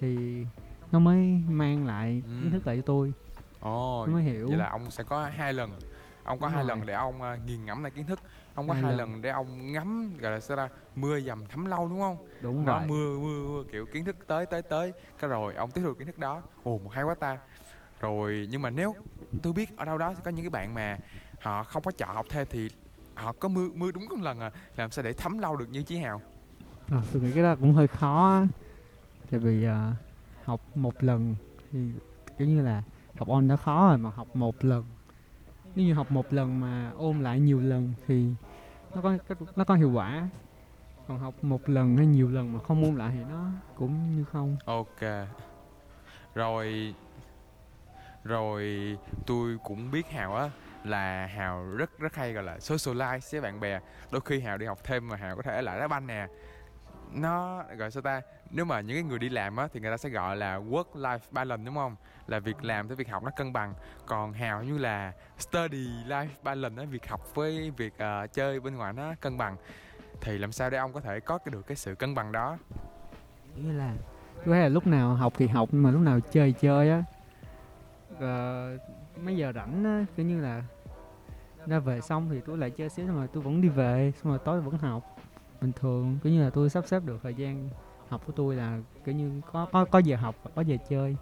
thì 0.00 0.44
nó 0.92 0.98
mới 0.98 1.40
mang 1.48 1.86
lại 1.86 2.22
Ừ. 2.24 2.30
kiến 2.42 2.50
thức 2.50 2.66
lại 2.66 2.76
cho 2.76 2.82
tôi 2.86 3.12
Ồ, 3.60 4.06
mới 4.06 4.22
hiểu 4.22 4.48
vậy 4.48 4.58
là 4.58 4.68
ông 4.70 4.90
sẽ 4.90 5.04
có 5.04 5.24
hai 5.36 5.52
lần 5.52 5.70
ông 6.24 6.38
có 6.38 6.46
Đúng 6.46 6.54
hai 6.54 6.64
rồi. 6.64 6.68
lần 6.68 6.86
để 6.86 6.94
ông 6.94 7.22
à, 7.22 7.36
nghiền 7.46 7.64
ngẫm 7.64 7.82
lại 7.82 7.90
kiến 7.90 8.06
thức 8.06 8.20
ông 8.54 8.68
có 8.68 8.74
Hai 8.74 8.82
hai 8.82 8.92
lần. 8.92 8.98
lần 9.12 9.22
để 9.22 9.30
ông 9.30 9.72
ngắm 9.72 10.16
gọi 10.18 10.32
là 10.32 10.40
sao 10.40 10.56
ta 10.56 10.68
mưa 10.96 11.20
dầm 11.20 11.46
thấm 11.46 11.64
lâu 11.66 11.88
đúng 11.88 12.00
không? 12.00 12.16
Đúng 12.40 12.64
đó 12.66 12.78
rồi 12.78 12.88
mưa 12.88 13.18
mưa 13.18 13.48
mưa 13.48 13.64
kiểu 13.72 13.86
kiến 13.86 14.04
thức 14.04 14.16
tới 14.26 14.46
tới 14.46 14.62
tới. 14.62 14.92
Cái 15.18 15.30
rồi 15.30 15.54
ông 15.54 15.70
tiếp 15.70 15.80
thu 15.84 15.94
kiến 15.94 16.06
thức 16.06 16.18
đó. 16.18 16.42
Ồ 16.62 16.78
một 16.78 16.90
hay 16.92 17.04
quá 17.04 17.14
ta. 17.14 17.38
Rồi 18.00 18.48
nhưng 18.50 18.62
mà 18.62 18.70
nếu 18.70 18.94
tôi 19.42 19.52
biết 19.52 19.76
ở 19.76 19.84
đâu 19.84 19.98
đó 19.98 20.14
sẽ 20.14 20.20
có 20.24 20.30
những 20.30 20.44
cái 20.44 20.50
bạn 20.50 20.74
mà 20.74 20.98
họ 21.40 21.64
không 21.64 21.82
có 21.82 21.90
chọn 21.90 22.14
học 22.14 22.26
thêm 22.28 22.46
thì 22.50 22.70
họ 23.14 23.32
có 23.32 23.48
mưa 23.48 23.68
mưa 23.74 23.90
đúng 23.92 24.06
một 24.08 24.20
lần 24.20 24.40
à. 24.40 24.50
Làm 24.76 24.90
sao 24.90 25.02
để 25.02 25.12
thấm 25.12 25.38
lâu 25.38 25.56
được 25.56 25.68
như 25.70 25.82
chí 25.82 25.96
hào? 25.96 26.20
Ờ, 26.90 27.02
tôi 27.12 27.22
nghĩ 27.22 27.32
cái 27.32 27.42
đó 27.42 27.56
cũng 27.60 27.72
hơi 27.74 27.86
khó 27.88 28.30
á. 28.30 28.46
tại 29.30 29.40
vì 29.40 29.64
à, 29.64 29.92
học 30.44 30.60
một 30.76 31.04
lần 31.04 31.34
thì 31.72 31.78
kiểu 32.38 32.48
như 32.48 32.62
là 32.62 32.82
học 33.18 33.28
on 33.28 33.48
đã 33.48 33.56
khó 33.56 33.88
rồi 33.88 33.98
mà 33.98 34.10
học 34.10 34.36
một 34.36 34.64
lần 34.64 34.84
nếu 35.74 35.86
như 35.86 35.94
học 35.94 36.10
một 36.10 36.32
lần 36.32 36.60
mà 36.60 36.90
ôn 36.96 37.20
lại 37.20 37.40
nhiều 37.40 37.60
lần 37.60 37.94
thì 38.06 38.26
nó 38.94 39.02
có 39.02 39.18
nó 39.56 39.64
có 39.64 39.74
hiệu 39.74 39.92
quả. 39.92 40.28
Còn 41.08 41.18
học 41.18 41.34
một 41.42 41.68
lần 41.68 41.96
hay 41.96 42.06
nhiều 42.06 42.28
lần 42.28 42.52
mà 42.52 42.60
không 42.60 42.84
ôn 42.84 42.96
lại 42.96 43.12
thì 43.14 43.24
nó 43.30 43.46
cũng 43.74 44.16
như 44.16 44.24
không. 44.24 44.56
Ok. 44.64 45.28
Rồi 46.34 46.94
rồi 48.24 48.96
tôi 49.26 49.58
cũng 49.64 49.90
biết 49.90 50.06
hào 50.10 50.34
á, 50.34 50.50
là 50.84 51.26
hào 51.26 51.64
rất 51.64 51.98
rất 51.98 52.14
hay 52.14 52.32
gọi 52.32 52.44
là 52.44 52.56
socialize 52.56 53.32
với 53.32 53.40
bạn 53.40 53.60
bè. 53.60 53.80
Đôi 54.10 54.20
khi 54.24 54.40
hào 54.40 54.58
đi 54.58 54.66
học 54.66 54.78
thêm 54.84 55.08
mà 55.08 55.16
hào 55.16 55.36
có 55.36 55.42
thể 55.42 55.62
lại 55.62 55.80
đá 55.80 55.88
banh 55.88 56.06
nè 56.06 56.26
nó 57.14 57.64
gọi 57.76 57.90
sao 57.90 58.02
ta? 58.02 58.22
Nếu 58.50 58.64
mà 58.64 58.80
những 58.80 58.96
cái 58.96 59.02
người 59.02 59.18
đi 59.18 59.28
làm 59.28 59.56
á 59.56 59.68
thì 59.72 59.80
người 59.80 59.90
ta 59.90 59.96
sẽ 59.96 60.08
gọi 60.08 60.36
là 60.36 60.58
work 60.58 60.84
life 60.94 61.18
balance 61.30 61.64
đúng 61.64 61.74
không? 61.74 61.96
Là 62.26 62.38
việc 62.38 62.64
làm 62.64 62.86
với 62.86 62.96
việc 62.96 63.08
học 63.08 63.22
nó 63.22 63.30
cân 63.30 63.52
bằng. 63.52 63.74
Còn 64.06 64.32
hào 64.32 64.62
như 64.62 64.78
là 64.78 65.12
study 65.38 65.88
life 66.08 66.28
balance 66.42 66.82
á 66.82 66.86
việc 66.90 67.08
học 67.08 67.34
với 67.34 67.70
việc 67.70 67.98
ờ, 67.98 68.26
chơi 68.26 68.60
bên 68.60 68.76
ngoài 68.76 68.92
nó 68.92 69.14
cân 69.20 69.38
bằng. 69.38 69.56
Thì 70.20 70.38
làm 70.38 70.52
sao 70.52 70.70
để 70.70 70.78
ông 70.78 70.92
có 70.92 71.00
thể 71.00 71.20
có 71.20 71.38
được 71.44 71.66
cái 71.66 71.76
sự 71.76 71.94
cân 71.94 72.14
bằng 72.14 72.32
đó? 72.32 72.58
Như 73.56 73.72
là 73.72 73.94
thấy 74.44 74.60
là 74.60 74.68
lúc 74.68 74.86
nào 74.86 75.14
học 75.14 75.32
thì 75.36 75.46
học 75.46 75.68
nhưng 75.72 75.82
mà 75.82 75.90
lúc 75.90 76.00
nào 76.00 76.20
chơi 76.20 76.52
chơi 76.52 76.90
á. 76.90 77.02
Ờ, 78.20 78.78
mấy 79.22 79.36
giờ 79.36 79.52
rảnh 79.54 79.84
á 79.84 80.04
kiểu 80.16 80.26
như 80.26 80.40
là 80.40 80.62
ra 81.66 81.78
về 81.78 82.00
xong 82.00 82.28
thì 82.30 82.40
tôi 82.46 82.58
lại 82.58 82.70
chơi 82.70 82.88
xíu 82.88 83.06
xong 83.06 83.16
rồi 83.16 83.28
tôi 83.32 83.42
vẫn 83.42 83.60
đi 83.60 83.68
về 83.68 84.12
xong 84.22 84.32
rồi 84.32 84.38
tối 84.44 84.60
vẫn 84.60 84.78
học 84.78 85.13
bình 85.60 85.72
thường 85.72 86.18
kiểu 86.22 86.32
như 86.32 86.44
là 86.44 86.50
tôi 86.50 86.70
sắp 86.70 86.84
xếp 86.86 87.02
được 87.04 87.18
thời 87.22 87.34
gian 87.34 87.70
học 88.08 88.22
của 88.26 88.32
tôi 88.36 88.56
là 88.56 88.78
kiểu 89.04 89.14
như 89.14 89.40
có 89.52 89.66
có 89.72 89.84
có 89.84 89.98
giờ 89.98 90.16
học 90.16 90.34
và 90.42 90.50
có 90.54 90.62
giờ 90.62 90.76
chơi 90.88 91.16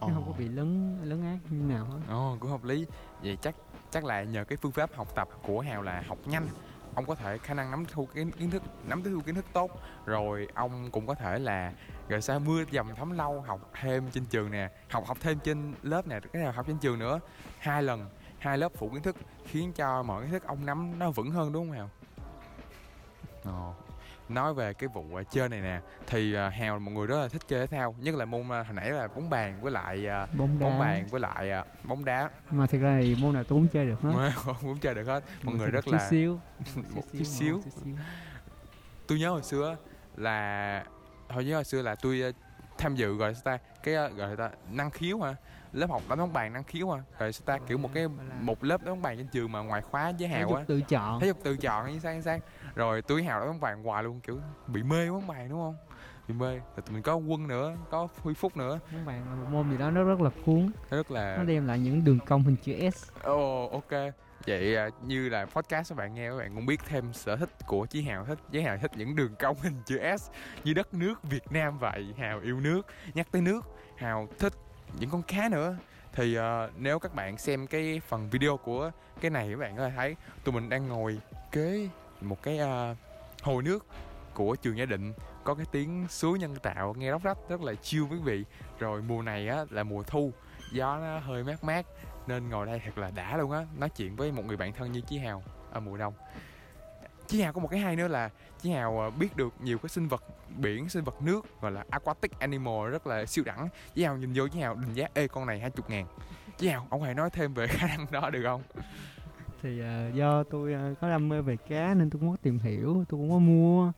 chứ 0.00 0.12
không 0.14 0.24
có 0.26 0.32
bị 0.38 0.48
lấn 0.48 0.98
lấn 1.04 1.22
át 1.22 1.52
như 1.52 1.62
nào 1.62 1.84
hết 1.84 1.98
Ồ, 2.08 2.36
cũng 2.40 2.50
hợp 2.50 2.64
lý. 2.64 2.86
Vậy 3.22 3.38
chắc 3.42 3.54
chắc 3.90 4.04
là 4.04 4.22
nhờ 4.22 4.44
cái 4.44 4.56
phương 4.56 4.72
pháp 4.72 4.90
học 4.94 5.14
tập 5.14 5.28
của 5.42 5.60
Hào 5.60 5.82
là 5.82 6.02
học 6.06 6.18
nhanh. 6.26 6.48
Ông 6.94 7.06
có 7.06 7.14
thể 7.14 7.38
khả 7.38 7.54
năng 7.54 7.70
nắm 7.70 7.84
thu 7.92 8.08
kiến, 8.14 8.30
kiến 8.30 8.50
thức, 8.50 8.62
nắm 8.88 9.02
thu 9.02 9.20
kiến 9.26 9.34
thức 9.34 9.44
tốt. 9.52 9.70
Rồi 10.06 10.48
ông 10.54 10.90
cũng 10.90 11.06
có 11.06 11.14
thể 11.14 11.38
là 11.38 11.72
rồi 12.08 12.20
sao 12.22 12.38
mưa 12.40 12.64
dầm 12.72 12.86
thấm 12.96 13.10
lâu 13.10 13.40
học 13.40 13.70
thêm 13.80 14.10
trên 14.10 14.24
trường 14.26 14.50
nè, 14.50 14.70
học 14.90 15.04
học 15.06 15.18
thêm 15.20 15.38
trên 15.44 15.74
lớp 15.82 16.06
nè, 16.06 16.20
cái 16.32 16.42
nào 16.42 16.52
học 16.52 16.66
trên 16.66 16.78
trường 16.78 16.98
nữa. 16.98 17.20
Hai 17.58 17.82
lần, 17.82 18.06
hai 18.38 18.58
lớp 18.58 18.72
phụ 18.74 18.88
kiến 18.88 19.02
thức 19.02 19.16
khiến 19.44 19.72
cho 19.72 20.02
mọi 20.02 20.22
kiến 20.22 20.30
thức 20.30 20.44
ông 20.44 20.66
nắm 20.66 20.98
nó 20.98 21.10
vững 21.10 21.30
hơn 21.30 21.52
đúng 21.52 21.66
không 21.66 21.76
Hào? 21.76 21.90
Ồ. 23.46 23.74
Nói 24.28 24.54
về 24.54 24.74
cái 24.74 24.88
vụ 24.88 25.04
ờ, 25.14 25.22
chơi 25.30 25.48
này 25.48 25.60
nè 25.60 25.80
thì 26.06 26.34
ờ, 26.34 26.48
Hào 26.48 26.74
là 26.74 26.78
một 26.78 26.90
người 26.90 27.06
rất 27.06 27.20
là 27.22 27.28
thích 27.28 27.42
chơi 27.48 27.66
thể 27.66 27.76
thao, 27.76 27.94
nhất 28.00 28.14
là 28.14 28.24
môn 28.24 28.48
ờ, 28.48 28.62
hồi 28.62 28.74
nãy 28.74 28.90
là 28.90 29.08
bóng 29.08 29.30
bàn 29.30 29.58
với 29.60 29.72
lại 29.72 30.06
ờ, 30.06 30.26
bóng 30.38 30.58
đá. 30.58 30.66
bóng 30.66 30.78
bàn 30.78 31.06
với 31.10 31.20
lại 31.20 31.50
ờ, 31.50 31.64
bóng 31.84 32.04
đá. 32.04 32.30
Mà 32.50 32.66
thực 32.66 32.80
ra 32.80 32.98
thì 33.02 33.16
môn 33.20 33.34
nào 33.34 33.44
tôi 33.44 33.58
cũng 33.58 33.68
chơi 33.68 33.86
được 33.86 34.00
hết. 34.00 34.30
Muốn 34.62 34.78
chơi 34.78 34.94
được 34.94 35.06
hết. 35.06 35.24
Mọi 35.42 35.54
Mà 35.54 35.58
người 35.58 35.70
rất 35.70 35.84
chút 35.84 35.92
là 35.92 36.10
xíu. 36.10 36.40
Một 36.94 37.02
chút 37.12 37.24
xíu. 37.24 37.60
chút 37.64 37.90
tôi 39.06 39.18
nhớ 39.18 39.30
hồi 39.30 39.42
xưa 39.42 39.76
là 40.16 40.84
hồi 41.28 41.44
nhớ 41.44 41.54
hồi 41.54 41.64
xưa 41.64 41.82
là 41.82 41.94
tôi 41.94 42.20
ờ, 42.20 42.32
tham 42.78 42.94
dự 42.94 43.14
gọi 43.14 43.34
ta? 43.44 43.58
Cái 43.82 43.94
ờ, 43.94 44.08
gọi 44.08 44.36
ta? 44.36 44.50
Năng 44.70 44.90
khiếu 44.90 45.20
hả 45.20 45.34
lớp 45.76 45.90
học 45.90 46.02
đánh 46.08 46.18
bóng 46.18 46.32
bàn 46.32 46.52
năng 46.52 46.64
khiếu 46.64 46.90
hả 46.90 47.02
rồi 47.18 47.32
sao 47.32 47.42
ta 47.46 47.58
kiểu 47.66 47.78
một 47.78 47.90
cái 47.94 48.08
một 48.40 48.64
lớp 48.64 48.82
đánh 48.84 48.94
bóng 48.94 49.02
bàn 49.02 49.16
trên 49.16 49.28
trường 49.28 49.52
mà 49.52 49.60
ngoài 49.60 49.82
khóa 49.82 50.12
với 50.18 50.28
hào 50.28 50.54
á. 50.54 50.64
tự 50.66 50.80
chọn. 50.80 51.20
Thể 51.20 51.26
dục 51.26 51.38
tự 51.42 51.56
chọn 51.56 51.92
như 51.92 51.98
sang 51.98 52.22
sang 52.22 52.40
rồi 52.74 53.02
tôi 53.02 53.16
với 53.16 53.24
hào 53.24 53.40
đánh 53.40 53.48
bóng 53.48 53.60
bàn 53.60 53.84
hoài 53.84 54.02
luôn 54.02 54.20
kiểu 54.20 54.40
bị 54.66 54.82
mê 54.82 55.10
bóng 55.10 55.26
bàn 55.26 55.48
đúng 55.48 55.58
không? 55.58 55.76
Bị 56.28 56.34
mê. 56.34 56.48
Rồi 56.48 56.82
tụi 56.86 56.94
mình 56.94 57.02
có 57.02 57.16
quân 57.16 57.48
nữa 57.48 57.76
có 57.90 58.08
huy 58.22 58.34
phúc 58.34 58.56
nữa. 58.56 58.80
Bóng 58.92 59.06
bàn 59.06 59.24
là 59.30 59.34
một 59.34 59.46
môn 59.50 59.70
gì 59.70 59.76
đó 59.78 59.90
nó 59.90 60.02
rất 60.02 60.20
là 60.20 60.30
cuốn. 60.46 60.70
Rất 60.90 61.10
là 61.10 61.36
nó 61.36 61.44
đem 61.44 61.66
lại 61.66 61.78
những 61.78 62.04
đường 62.04 62.18
cong 62.26 62.42
hình 62.42 62.56
chữ 62.56 62.90
S. 62.90 63.10
Ồ 63.22 63.68
ok. 63.72 64.12
Vậy 64.46 64.76
à, 64.76 64.88
như 65.02 65.28
là 65.28 65.44
podcast 65.44 65.90
các 65.90 65.98
bạn 65.98 66.14
nghe 66.14 66.30
các 66.30 66.36
bạn 66.36 66.54
cũng 66.54 66.66
biết 66.66 66.80
thêm 66.88 67.12
sở 67.12 67.36
thích 67.36 67.50
của 67.66 67.86
Chí 67.86 68.02
Hào 68.02 68.24
thích 68.24 68.38
Chí 68.50 68.60
Hào 68.60 68.78
thích 68.78 68.90
những 68.96 69.16
đường 69.16 69.34
cong 69.38 69.56
hình 69.62 69.82
chữ 69.86 70.00
S. 70.18 70.30
Như 70.64 70.74
đất 70.74 70.94
nước 70.94 71.22
Việt 71.22 71.52
Nam 71.52 71.78
vậy 71.78 72.14
Hào 72.18 72.40
yêu 72.40 72.60
nước. 72.60 72.86
Nhắc 73.14 73.26
tới 73.30 73.42
nước 73.42 73.60
Hào 73.96 74.28
thích 74.38 74.52
những 74.98 75.10
con 75.10 75.22
cá 75.22 75.48
nữa. 75.48 75.76
Thì 76.12 76.38
uh, 76.38 76.44
nếu 76.76 76.98
các 76.98 77.14
bạn 77.14 77.38
xem 77.38 77.66
cái 77.66 78.00
phần 78.08 78.30
video 78.30 78.56
của 78.56 78.90
cái 79.20 79.30
này 79.30 79.48
các 79.50 79.58
bạn 79.58 79.76
có 79.76 79.88
thể 79.88 79.94
thấy 79.96 80.16
tụi 80.44 80.54
mình 80.54 80.68
đang 80.68 80.88
ngồi 80.88 81.20
kế 81.52 81.88
một 82.20 82.42
cái 82.42 82.60
uh, 82.60 82.96
hồ 83.42 83.60
nước 83.60 83.86
của 84.34 84.56
trường 84.56 84.78
Gia 84.78 84.84
Định. 84.84 85.12
Có 85.44 85.54
cái 85.54 85.66
tiếng 85.72 86.06
suối 86.08 86.38
nhân 86.38 86.56
tạo 86.56 86.94
nghe 86.98 87.10
róc 87.10 87.22
rách 87.22 87.38
rất 87.48 87.62
là 87.62 87.74
chiêu 87.74 88.08
quý 88.10 88.16
vị. 88.24 88.44
Rồi 88.78 89.02
mùa 89.02 89.22
này 89.22 89.48
á 89.48 89.64
là 89.70 89.82
mùa 89.82 90.02
thu 90.02 90.32
gió 90.72 90.98
nó 90.98 91.18
hơi 91.18 91.44
mát 91.44 91.64
mát 91.64 91.86
nên 92.26 92.48
ngồi 92.48 92.66
đây 92.66 92.82
thật 92.84 92.98
là 92.98 93.10
đã 93.10 93.36
luôn 93.36 93.50
á. 93.52 93.66
Nói 93.78 93.88
chuyện 93.88 94.16
với 94.16 94.32
một 94.32 94.44
người 94.44 94.56
bạn 94.56 94.72
thân 94.72 94.92
như 94.92 95.00
Chí 95.00 95.18
Hào. 95.18 95.42
Ở 95.72 95.80
mùa 95.80 95.96
đông. 95.96 96.14
Chí 97.28 97.40
Hào 97.40 97.52
có 97.52 97.60
một 97.60 97.68
cái 97.68 97.80
hay 97.80 97.96
nữa 97.96 98.08
là 98.08 98.30
Chí 98.62 98.70
Hào 98.70 99.00
à, 99.00 99.10
biết 99.10 99.36
được 99.36 99.54
nhiều 99.60 99.78
cái 99.78 99.88
sinh 99.88 100.08
vật 100.08 100.24
biển, 100.56 100.88
sinh 100.88 101.04
vật 101.04 101.22
nước 101.22 101.60
gọi 101.60 101.72
là 101.72 101.84
aquatic 101.90 102.38
animal 102.38 102.90
rất 102.90 103.06
là 103.06 103.26
siêu 103.26 103.44
đẳng. 103.44 103.68
Chí 103.94 104.04
Hào 104.04 104.16
nhìn 104.16 104.32
vô 104.34 104.48
Chí 104.48 104.60
Hào 104.60 104.74
định 104.74 104.94
giá 104.94 105.08
ê 105.14 105.28
con 105.28 105.46
này 105.46 105.60
20 105.60 105.84
ngàn. 105.88 106.06
Chí 106.58 106.68
Hào, 106.68 106.86
ông 106.90 107.02
hãy 107.02 107.14
nói 107.14 107.30
thêm 107.30 107.54
về 107.54 107.66
khả 107.70 107.86
năng 107.86 108.06
đó 108.10 108.30
được 108.30 108.42
không? 108.44 108.62
thì 109.62 109.82
uh, 109.82 110.14
do 110.14 110.42
tôi 110.42 110.74
uh, 110.74 111.00
có 111.00 111.08
đam 111.08 111.28
mê 111.28 111.40
về 111.40 111.56
cá 111.56 111.94
nên 111.94 112.10
tôi 112.10 112.20
cũng 112.20 112.30
có 112.30 112.36
tìm 112.42 112.58
hiểu 112.58 113.04
tôi 113.08 113.20
cũng 113.20 113.30
có 113.30 113.38
mua. 113.38 113.92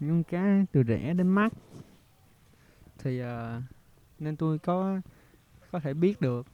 Những 0.00 0.10
con 0.10 0.24
cá 0.24 0.64
từ 0.72 0.82
rẻ 0.88 1.14
đến 1.14 1.28
mắc. 1.28 1.52
Thì 2.98 3.22
uh, 3.22 3.62
nên 4.18 4.36
tôi 4.36 4.58
có 4.58 5.00
có 5.72 5.80
thể 5.80 5.94
biết 5.94 6.20
được. 6.20 6.46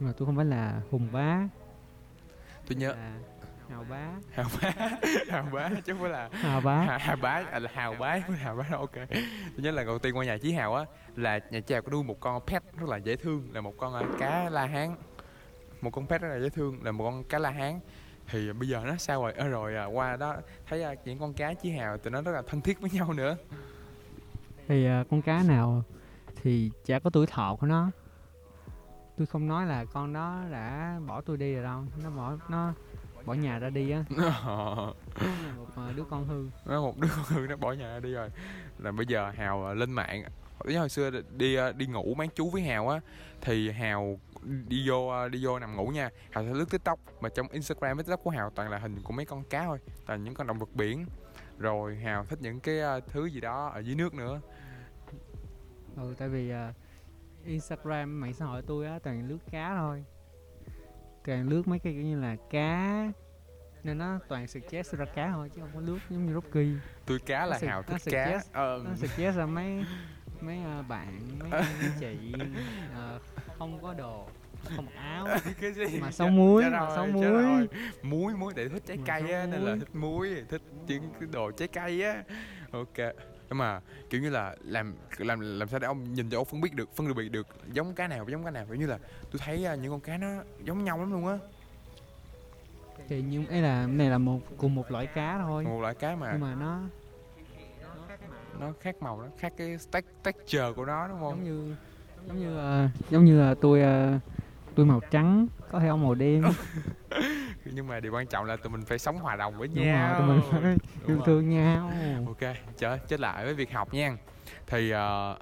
Mà 0.00 0.12
tôi 0.16 0.26
không 0.26 0.36
phải 0.36 0.44
là 0.44 0.82
hùng 0.90 1.08
bá 1.12 1.48
Tôi 2.68 2.76
nhớ 2.76 2.92
là 2.92 3.18
hào 3.70 3.84
bá. 3.90 4.10
Hào 4.32 4.46
bá. 4.62 4.70
Hào 5.28 5.48
bá 5.52 5.70
chứ 5.84 5.92
không 5.92 6.02
phải 6.02 6.10
là 6.10 6.28
hào 6.32 6.60
bá. 6.60 6.80
Hào, 6.80 6.98
hào 6.98 7.16
bá 7.16 7.42
à, 7.50 7.58
là 7.58 7.70
hào 7.74 7.94
bá 7.94 8.18
hào 8.38 8.56
bá 8.56 8.64
là 8.70 8.78
ok. 8.78 8.94
Tôi 8.94 9.56
nhớ 9.56 9.70
là 9.70 9.84
đầu 9.84 9.98
tiên 9.98 10.16
qua 10.16 10.24
nhà 10.24 10.38
chí 10.38 10.52
hào 10.52 10.74
á 10.74 10.84
là 11.16 11.38
nhà 11.50 11.60
chào 11.60 11.82
có 11.82 11.90
nuôi 11.90 12.04
một 12.04 12.20
con 12.20 12.42
pet 12.46 12.62
rất 12.76 12.88
là 12.88 12.96
dễ 12.96 13.16
thương 13.16 13.48
là 13.52 13.60
một 13.60 13.74
con 13.76 13.94
uh, 13.94 14.18
cá 14.18 14.50
la 14.50 14.66
hán. 14.66 14.94
Một 15.80 15.90
con 15.90 16.06
pet 16.06 16.20
rất 16.20 16.28
là 16.28 16.38
dễ 16.38 16.48
thương 16.48 16.82
là 16.82 16.92
một 16.92 17.04
con 17.04 17.24
cá 17.24 17.38
la 17.38 17.50
hán. 17.50 17.80
Thì 18.26 18.52
bây 18.52 18.68
giờ 18.68 18.82
nó 18.86 18.96
sao 18.96 19.22
rồi? 19.22 19.32
À, 19.32 19.46
rồi 19.46 19.76
à, 19.76 19.84
qua 19.84 20.16
đó 20.16 20.36
thấy 20.66 20.84
uh, 20.92 20.98
những 21.04 21.18
con 21.18 21.34
cá 21.34 21.54
chí 21.54 21.70
hào 21.70 21.98
tụi 21.98 22.10
nó 22.10 22.22
rất 22.22 22.32
là 22.32 22.42
thân 22.46 22.60
thiết 22.60 22.80
với 22.80 22.90
nhau 22.90 23.12
nữa. 23.12 23.36
Thì 24.68 24.88
uh, 25.00 25.06
con 25.10 25.22
cá 25.22 25.42
nào 25.42 25.82
thì 26.42 26.70
chả 26.84 26.98
có 26.98 27.10
tuổi 27.10 27.26
thọ 27.26 27.56
của 27.60 27.66
nó. 27.66 27.90
Tôi 29.16 29.26
không 29.26 29.48
nói 29.48 29.66
là 29.66 29.84
con 29.84 30.12
đó 30.12 30.42
đã 30.52 30.98
bỏ 31.06 31.20
tôi 31.20 31.36
đi 31.36 31.54
rồi 31.54 31.64
đâu. 31.64 31.84
Nó 32.02 32.10
bỏ 32.10 32.32
nó 32.48 32.72
bỏ 33.26 33.34
nhà 33.34 33.58
ra 33.58 33.70
đi 33.70 33.90
á. 33.90 34.04
Một 35.56 35.66
ờ, 35.76 35.92
đứa 35.96 36.04
con 36.10 36.26
hư. 36.26 36.46
nó 36.64 36.80
một 36.80 36.98
đứa 36.98 37.08
con 37.16 37.24
hư 37.24 37.46
nó 37.46 37.56
bỏ 37.56 37.72
nhà 37.72 38.00
đi 38.02 38.12
rồi. 38.12 38.28
Là 38.78 38.92
bây 38.92 39.06
giờ 39.06 39.30
hào 39.30 39.66
à, 39.66 39.74
lên 39.74 39.92
mạng. 39.92 40.24
Hồi 40.58 40.88
xưa 40.88 41.10
đi 41.36 41.54
à, 41.54 41.72
đi 41.72 41.86
ngủ 41.86 42.14
mấy 42.14 42.28
chú 42.34 42.50
với 42.50 42.62
hào 42.62 42.88
á 42.88 43.00
thì 43.40 43.70
hào 43.70 44.20
đi 44.42 44.88
vô 44.88 45.08
à, 45.08 45.28
đi 45.28 45.44
vô 45.44 45.58
nằm 45.58 45.76
ngủ 45.76 45.86
nha. 45.86 46.10
Hào 46.30 46.44
sẽ 46.44 46.54
lướt 46.54 46.70
tiktok 46.70 46.98
mà 47.20 47.28
trong 47.28 47.48
instagram 47.48 47.96
với 47.96 48.04
tiktok 48.04 48.24
của 48.24 48.30
hào 48.30 48.50
toàn 48.50 48.70
là 48.70 48.78
hình 48.78 49.02
của 49.04 49.12
mấy 49.12 49.26
con 49.26 49.44
cá 49.44 49.64
thôi 49.64 49.78
toàn 50.06 50.24
những 50.24 50.34
con 50.34 50.46
động 50.46 50.58
vật 50.58 50.74
biển. 50.74 51.06
Rồi 51.58 51.96
hào 51.96 52.24
thích 52.24 52.38
những 52.42 52.60
cái 52.60 52.80
thứ 53.06 53.26
gì 53.26 53.40
đó 53.40 53.70
ở 53.74 53.80
dưới 53.80 53.94
nước 53.94 54.14
nữa. 54.14 54.40
Ừ 55.96 56.14
tại 56.18 56.28
vì 56.28 56.52
uh, 56.52 56.74
instagram 57.44 58.20
mạng 58.20 58.34
xã 58.34 58.44
hội 58.44 58.62
tôi 58.66 58.86
á 58.86 58.98
toàn 59.02 59.28
lướt 59.28 59.38
cá 59.50 59.76
thôi 59.76 60.04
toàn 61.26 61.48
lướt 61.48 61.68
mấy 61.68 61.78
cái 61.78 61.92
kiểu 61.92 62.02
như 62.02 62.20
là 62.20 62.36
cá. 62.50 63.06
Nên 63.84 63.98
nó 63.98 64.18
toàn 64.28 64.46
suggest 64.46 64.94
ra 64.94 65.04
cá 65.04 65.30
thôi 65.32 65.50
chứ 65.54 65.60
không 65.60 65.70
có 65.74 65.80
lướt 65.80 65.98
giống 66.10 66.26
như 66.26 66.34
Rocky 66.34 66.68
tôi 67.06 67.18
cá 67.26 67.46
là 67.46 67.58
Nó 67.62 67.68
hào 67.68 67.82
thích 67.82 68.00
cá 68.04 68.26
suggest- 68.26 68.40
ờ, 68.52 68.82
nó 68.84 68.90
suggest 68.96 69.36
ra 69.36 69.46
mấy 69.46 69.84
mấy 70.40 70.58
uh, 70.80 70.88
bạn 70.88 71.20
mấy 71.38 71.50
anh 71.60 71.92
chị 72.00 72.32
uh, 72.34 73.22
không 73.58 73.82
có 73.82 73.94
đồ 73.94 74.28
không 74.76 74.88
áo. 74.88 75.28
Cái 75.60 75.72
gì? 75.72 76.00
Mà 76.00 76.10
sống 76.10 76.36
muối 76.36 76.62
Chết 76.62 76.70
mà 76.72 76.96
chết 76.96 77.06
muối. 77.12 77.22
rồi. 77.42 77.68
muối 78.02 78.34
muối 78.34 78.52
để 78.56 78.68
thích 78.68 78.82
trái 78.86 78.96
Mà 78.96 79.04
cây 79.06 79.32
á 79.32 79.46
nên 79.46 79.60
là 79.60 79.76
thích 79.80 79.94
muối 79.94 80.44
thích 80.48 80.62
những 80.86 81.10
cái 81.20 81.28
đồ 81.32 81.50
trái 81.50 81.68
cây 81.68 82.02
á. 82.02 82.22
Ok 82.72 82.96
nhưng 83.50 83.58
mà 83.58 83.80
kiểu 84.10 84.20
như 84.20 84.30
là 84.30 84.56
làm 84.64 84.94
làm 85.18 85.58
làm 85.58 85.68
sao 85.68 85.78
để 85.80 85.86
ông 85.86 86.14
nhìn 86.14 86.30
cho 86.30 86.38
ông 86.38 86.44
phân 86.44 86.60
biết 86.60 86.74
được 86.74 86.96
phân 86.96 87.14
biệt 87.14 87.28
được 87.28 87.46
giống 87.72 87.94
cá 87.94 88.08
nào 88.08 88.24
với 88.24 88.32
giống 88.32 88.44
cá 88.44 88.50
nào. 88.50 88.66
Kiểu 88.66 88.76
như 88.76 88.86
là 88.86 88.98
tôi 89.30 89.40
thấy 89.44 89.64
à, 89.64 89.74
những 89.74 89.90
con 89.90 90.00
cá 90.00 90.16
nó 90.16 90.28
giống 90.64 90.84
nhau 90.84 90.98
lắm 90.98 91.12
luôn 91.12 91.26
á. 91.26 91.38
Thì 93.08 93.24
nhưng 93.28 93.46
ấy 93.46 93.62
là 93.62 93.86
này 93.86 94.10
là 94.10 94.18
một 94.18 94.40
cùng 94.56 94.74
một 94.74 94.90
loại 94.90 95.06
cá 95.06 95.38
thôi. 95.38 95.64
Một 95.64 95.80
loại 95.80 95.94
cá 95.94 96.16
mà. 96.16 96.30
Nhưng 96.32 96.40
mà 96.40 96.54
nó 96.54 96.80
nó 98.60 98.72
khác 98.80 98.96
màu 99.00 99.22
nó 99.22 99.28
khác 99.38 99.52
cái 99.56 99.76
tex- 99.92 100.02
texture 100.22 100.72
của 100.76 100.84
nó 100.84 101.08
đúng 101.08 101.20
giống 101.20 101.30
không 101.30 101.44
như 101.44 101.74
giống 102.28 102.40
như 102.40 102.56
ờ, 102.58 102.88
giống 103.10 103.24
như 103.24 103.40
là 103.40 103.54
tôi 103.60 103.82
ờ, 103.82 104.18
tôi 104.74 104.86
màu 104.86 105.00
trắng 105.10 105.46
có 105.70 105.80
thể 105.80 105.88
ông 105.88 106.02
màu 106.02 106.14
đen 106.14 106.42
nhưng 107.74 107.86
mà 107.86 108.00
điều 108.00 108.12
quan 108.12 108.26
trọng 108.26 108.44
là 108.44 108.56
tụi 108.56 108.70
mình 108.72 108.84
phải 108.84 108.98
sống 108.98 109.18
hòa 109.18 109.36
đồng 109.36 109.58
với 109.58 109.68
đúng 109.68 109.84
nhau. 109.84 110.08
rồi 110.08 110.18
tụi 110.18 110.26
mình 110.26 110.40
phải 110.50 110.76
yêu 111.06 111.22
thương 111.26 111.48
nhau. 111.50 111.92
Ok 112.26 112.54
trở 112.78 112.98
chết 112.98 113.20
lại 113.20 113.44
với 113.44 113.54
việc 113.54 113.72
học 113.72 113.94
nha. 113.94 114.16
Thì 114.66 114.90
ờ, 114.90 115.38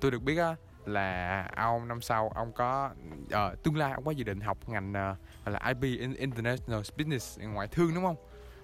tôi 0.00 0.10
được 0.10 0.22
biết 0.22 0.36
á 0.38 0.56
là 0.86 1.42
ông 1.56 1.88
năm 1.88 2.00
sau 2.00 2.28
ông 2.28 2.52
có 2.52 2.90
ờ, 3.30 3.54
tương 3.62 3.76
lai 3.76 3.92
ông 3.92 4.04
có 4.04 4.10
dự 4.10 4.24
định 4.24 4.40
học 4.40 4.58
ngành 4.66 4.92
gọi 4.92 5.16
là 5.52 5.58
IB 5.68 5.82
In- 5.82 6.14
International 6.16 6.80
Business 6.98 7.40
ngoại 7.40 7.68
thương 7.68 7.94
đúng 7.94 8.04
không? 8.04 8.16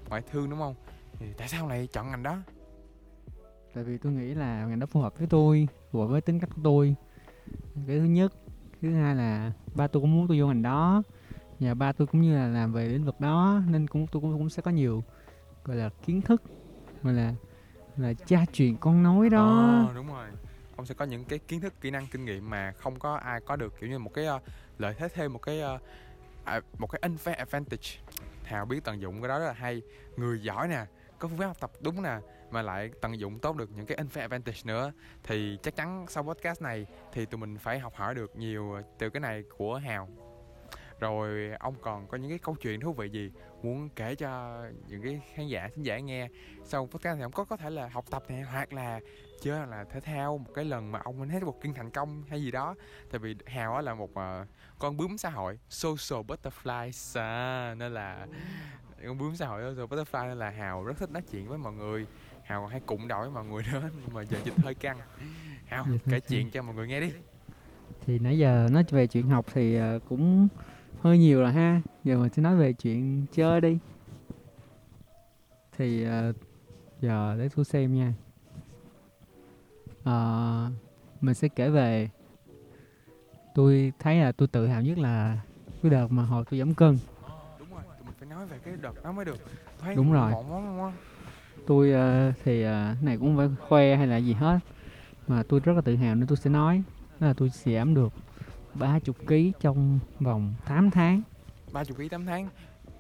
Ngoại 0.09 0.23
thương 0.31 0.51
đúng 0.51 0.59
không? 0.59 0.75
Thì 1.19 1.27
tại 1.39 1.49
sao 1.49 1.69
lại 1.69 1.89
chọn 1.93 2.11
ngành 2.11 2.23
đó? 2.23 2.37
Tại 3.75 3.85
vì 3.85 3.99
tôi 3.99 4.13
nghĩ 4.13 4.35
là 4.35 4.65
ngành 4.65 4.79
đó 4.79 4.87
phù 4.87 5.01
hợp 5.01 5.19
với 5.19 5.27
tôi 5.31 5.69
phù 5.93 6.01
hợp 6.01 6.07
với 6.07 6.21
tính 6.21 6.41
cách 6.41 6.51
của 6.55 6.61
tôi. 6.65 6.95
Cái 7.87 7.99
thứ 7.99 8.05
nhất 8.05 8.33
thứ 8.83 8.95
hai 8.95 9.15
là 9.15 9.53
ba 9.75 9.87
tôi 9.87 10.01
cũng 10.01 10.15
muốn 10.17 10.29
tôi 10.29 10.41
vô 10.41 10.47
ngành 10.47 10.63
đó 10.63 11.03
nhà 11.61 11.75
ba 11.75 11.93
tôi 11.93 12.07
cũng 12.07 12.21
như 12.21 12.35
là 12.35 12.49
làm 12.49 12.73
về 12.73 12.89
lĩnh 12.89 13.05
vực 13.05 13.21
đó 13.21 13.61
nên 13.69 13.87
cũng 13.87 14.07
tôi 14.07 14.23
cũng 14.23 14.33
cũng 14.33 14.51
sẽ 14.51 14.63
có 14.63 14.71
nhiều 14.71 15.05
gọi 15.65 15.77
là 15.77 15.91
kiến 16.07 16.23
thức 16.23 16.43
gọi 17.03 17.15
là 17.15 17.35
là 17.97 18.13
cha 18.27 18.45
truyền 18.53 18.77
con 18.77 19.03
nối 19.03 19.31
đó. 19.31 19.87
À, 19.89 19.95
đúng 19.95 20.07
rồi. 20.07 20.27
Ông 20.77 20.87
sẽ 20.87 20.95
có 20.95 21.05
những 21.05 21.25
cái 21.25 21.39
kiến 21.39 21.61
thức 21.61 21.81
kỹ 21.81 21.91
năng 21.91 22.07
kinh 22.07 22.25
nghiệm 22.25 22.51
mà 22.51 22.73
không 22.73 22.99
có 22.99 23.15
ai 23.15 23.41
có 23.41 23.57
được 23.57 23.75
kiểu 23.81 23.91
như 23.91 23.99
một 23.99 24.15
cái 24.15 24.29
uh, 24.29 24.43
lợi 24.79 24.95
thế 24.99 25.09
thêm 25.09 25.33
một 25.33 25.39
cái 25.39 25.63
uh, 25.75 25.81
một 26.79 26.87
cái 26.87 27.11
unfair 27.11 27.37
advantage. 27.37 27.89
Hào 28.45 28.67
biết 28.67 28.85
tận 28.85 29.01
dụng 29.01 29.21
cái 29.23 29.29
đó 29.29 29.39
rất 29.39 29.47
là 29.47 29.53
hay. 29.53 29.83
Người 30.17 30.43
giỏi 30.43 30.69
nè 30.69 30.85
có 31.19 31.29
phương 31.29 31.39
pháp 31.39 31.47
học 31.47 31.57
tập 31.61 31.71
đúng 31.81 32.03
nè 32.03 32.19
mà 32.51 32.63
lại 32.63 32.91
tận 33.01 33.19
dụng 33.19 33.39
tốt 33.39 33.57
được 33.57 33.71
những 33.77 33.87
cái 33.87 33.99
unfair 33.99 34.21
advantage 34.21 34.61
nữa. 34.65 34.93
Thì 35.25 35.59
chắc 35.63 35.77
chắn 35.77 36.07
sau 36.09 36.23
podcast 36.23 36.63
này 36.63 36.87
thì 37.13 37.27
tụi 37.27 37.39
mình 37.39 37.59
phải 37.59 37.79
học 37.79 37.93
hỏi 37.97 38.15
được 38.15 38.37
nhiều 38.37 38.77
từ 38.99 39.11
cái 39.11 39.21
này 39.21 39.45
của 39.57 39.77
hào 39.77 40.09
rồi 41.01 41.51
ông 41.59 41.75
còn 41.83 42.07
có 42.07 42.19
những 42.19 42.31
cái 42.31 42.39
câu 42.39 42.55
chuyện 42.55 42.81
thú 42.81 42.93
vị 42.93 43.09
gì 43.09 43.31
muốn 43.63 43.89
kể 43.89 44.15
cho 44.15 44.63
những 44.89 45.03
cái 45.03 45.21
khán 45.35 45.47
giả 45.47 45.69
thính 45.75 45.85
giả 45.87 45.99
nghe? 45.99 46.29
Sau 46.65 46.87
podcast 46.87 47.17
thì 47.17 47.23
ông 47.23 47.33
có 47.33 47.45
có 47.45 47.57
thể 47.57 47.71
là 47.71 47.89
học 47.89 48.05
tập 48.11 48.25
này 48.29 48.43
hoặc 48.43 48.73
là 48.73 49.01
chơi 49.43 49.67
là 49.67 49.85
thể 49.85 50.01
thao 50.01 50.39
một 50.39 50.51
cái 50.55 50.65
lần 50.65 50.93
mà 50.93 51.01
ông 51.05 51.29
thấy 51.29 51.41
một 51.41 51.61
kiên 51.63 51.75
thành 51.75 51.91
công 51.91 52.23
hay 52.29 52.43
gì 52.43 52.51
đó. 52.51 52.75
Tại 53.11 53.19
vì 53.19 53.35
hào 53.47 53.75
á 53.75 53.83
là 53.83 53.95
một 53.95 54.15
ờ, 54.15 54.47
con 54.79 54.97
bướm 54.97 55.19
xã 55.19 55.31
hội 55.31 55.59
social 55.71 56.21
butterfly 56.27 57.21
à, 57.21 57.75
nên 57.75 57.95
là 57.95 58.27
con 59.07 59.19
bướm 59.19 59.37
xã 59.37 59.47
hội 59.47 59.63
social 59.63 59.85
butterfly 59.87 60.29
nên 60.29 60.39
là 60.39 60.51
hào 60.51 60.85
rất 60.85 60.99
thích 60.99 61.11
nói 61.11 61.23
chuyện 61.33 61.49
với 61.49 61.59
mọi 61.59 61.73
người. 61.73 62.07
Hào 62.45 62.61
còn 62.61 62.71
hay 62.71 62.81
cụng 62.81 63.09
với 63.09 63.31
mọi 63.31 63.45
người 63.45 63.63
nữa 63.73 63.91
nhưng 64.01 64.15
mà 64.15 64.23
giờ 64.23 64.39
dịch 64.45 64.55
hơi 64.59 64.75
căng. 64.75 64.99
Hào 65.67 65.85
Dịch 65.85 65.91
hơi 65.91 65.99
kể 66.05 66.21
căng. 66.21 66.29
chuyện 66.29 66.51
cho 66.51 66.63
mọi 66.63 66.75
người 66.75 66.87
nghe 66.89 67.01
đi. 67.01 67.13
Thì 68.07 68.19
nãy 68.19 68.39
giờ 68.39 68.69
nói 68.73 68.85
về 68.91 69.07
chuyện 69.07 69.29
học 69.29 69.47
thì 69.53 69.77
ờ, 69.77 69.99
cũng 70.09 70.49
hơi 71.01 71.19
nhiều 71.19 71.41
rồi 71.41 71.53
ha. 71.53 71.81
Giờ 72.05 72.19
mình 72.19 72.33
sẽ 72.33 72.43
nói 72.43 72.57
về 72.57 72.73
chuyện 72.73 73.27
chơi 73.33 73.61
đi. 73.61 73.79
Thì 75.77 76.05
ờ, 76.05 76.33
giờ 77.01 77.37
để 77.39 77.49
tôi 77.57 77.65
xem 77.65 77.95
nha. 77.95 78.15
Ờ, 80.05 80.71
mình 81.21 81.35
sẽ 81.35 81.49
kể 81.49 81.71
về. 81.71 82.11
Tôi 83.55 83.93
thấy 83.99 84.17
là 84.17 84.33
tôi 84.33 84.49
tự 84.49 84.67
hào 84.67 84.83
nhất 84.83 84.99
là 84.99 85.41
cái 85.83 85.91
đợt 85.91 86.07
mà 86.11 86.23
hồi 86.23 86.45
tôi 86.51 86.59
giảm 86.59 86.75
cân. 86.75 86.99
Đúng 87.59 87.69
rồi 87.71 87.83
mình 88.05 88.15
phải 88.19 88.29
nói 88.29 88.47
về 88.47 88.59
cái 88.65 88.75
đợt 88.83 89.05
đó 89.05 89.13
mới 89.13 89.25
được. 89.25 89.37
Thấy 89.81 89.95
Đúng 89.95 90.13
rồi. 90.13 90.33
tôi 91.67 91.93
ờ, 91.93 92.33
thì 92.45 92.63
cái 92.63 92.97
này 93.03 93.17
cũng 93.17 93.37
không 93.37 93.37
phải 93.37 93.67
khoe 93.69 93.97
hay 93.97 94.07
là 94.07 94.17
gì 94.17 94.33
hết. 94.33 94.59
Mà 95.29 95.43
tôi 95.49 95.61
rất 95.61 95.73
là 95.73 95.81
tự 95.81 95.97
hào 95.97 96.15
nên 96.15 96.27
tôi 96.27 96.37
sẽ 96.37 96.51
nói 96.51 96.83
đó 97.21 97.27
là 97.27 97.35
tôi 97.37 97.51
giảm 97.65 97.95
được 97.95 98.13
30 98.79 99.01
kg 99.27 99.61
trong 99.61 99.99
vòng 100.21 100.55
8 100.67 100.91
tháng. 100.91 101.23
ba 101.73 101.85
chục 101.85 101.99
ký 101.99 102.09
tám 102.09 102.27
tháng 102.27 102.49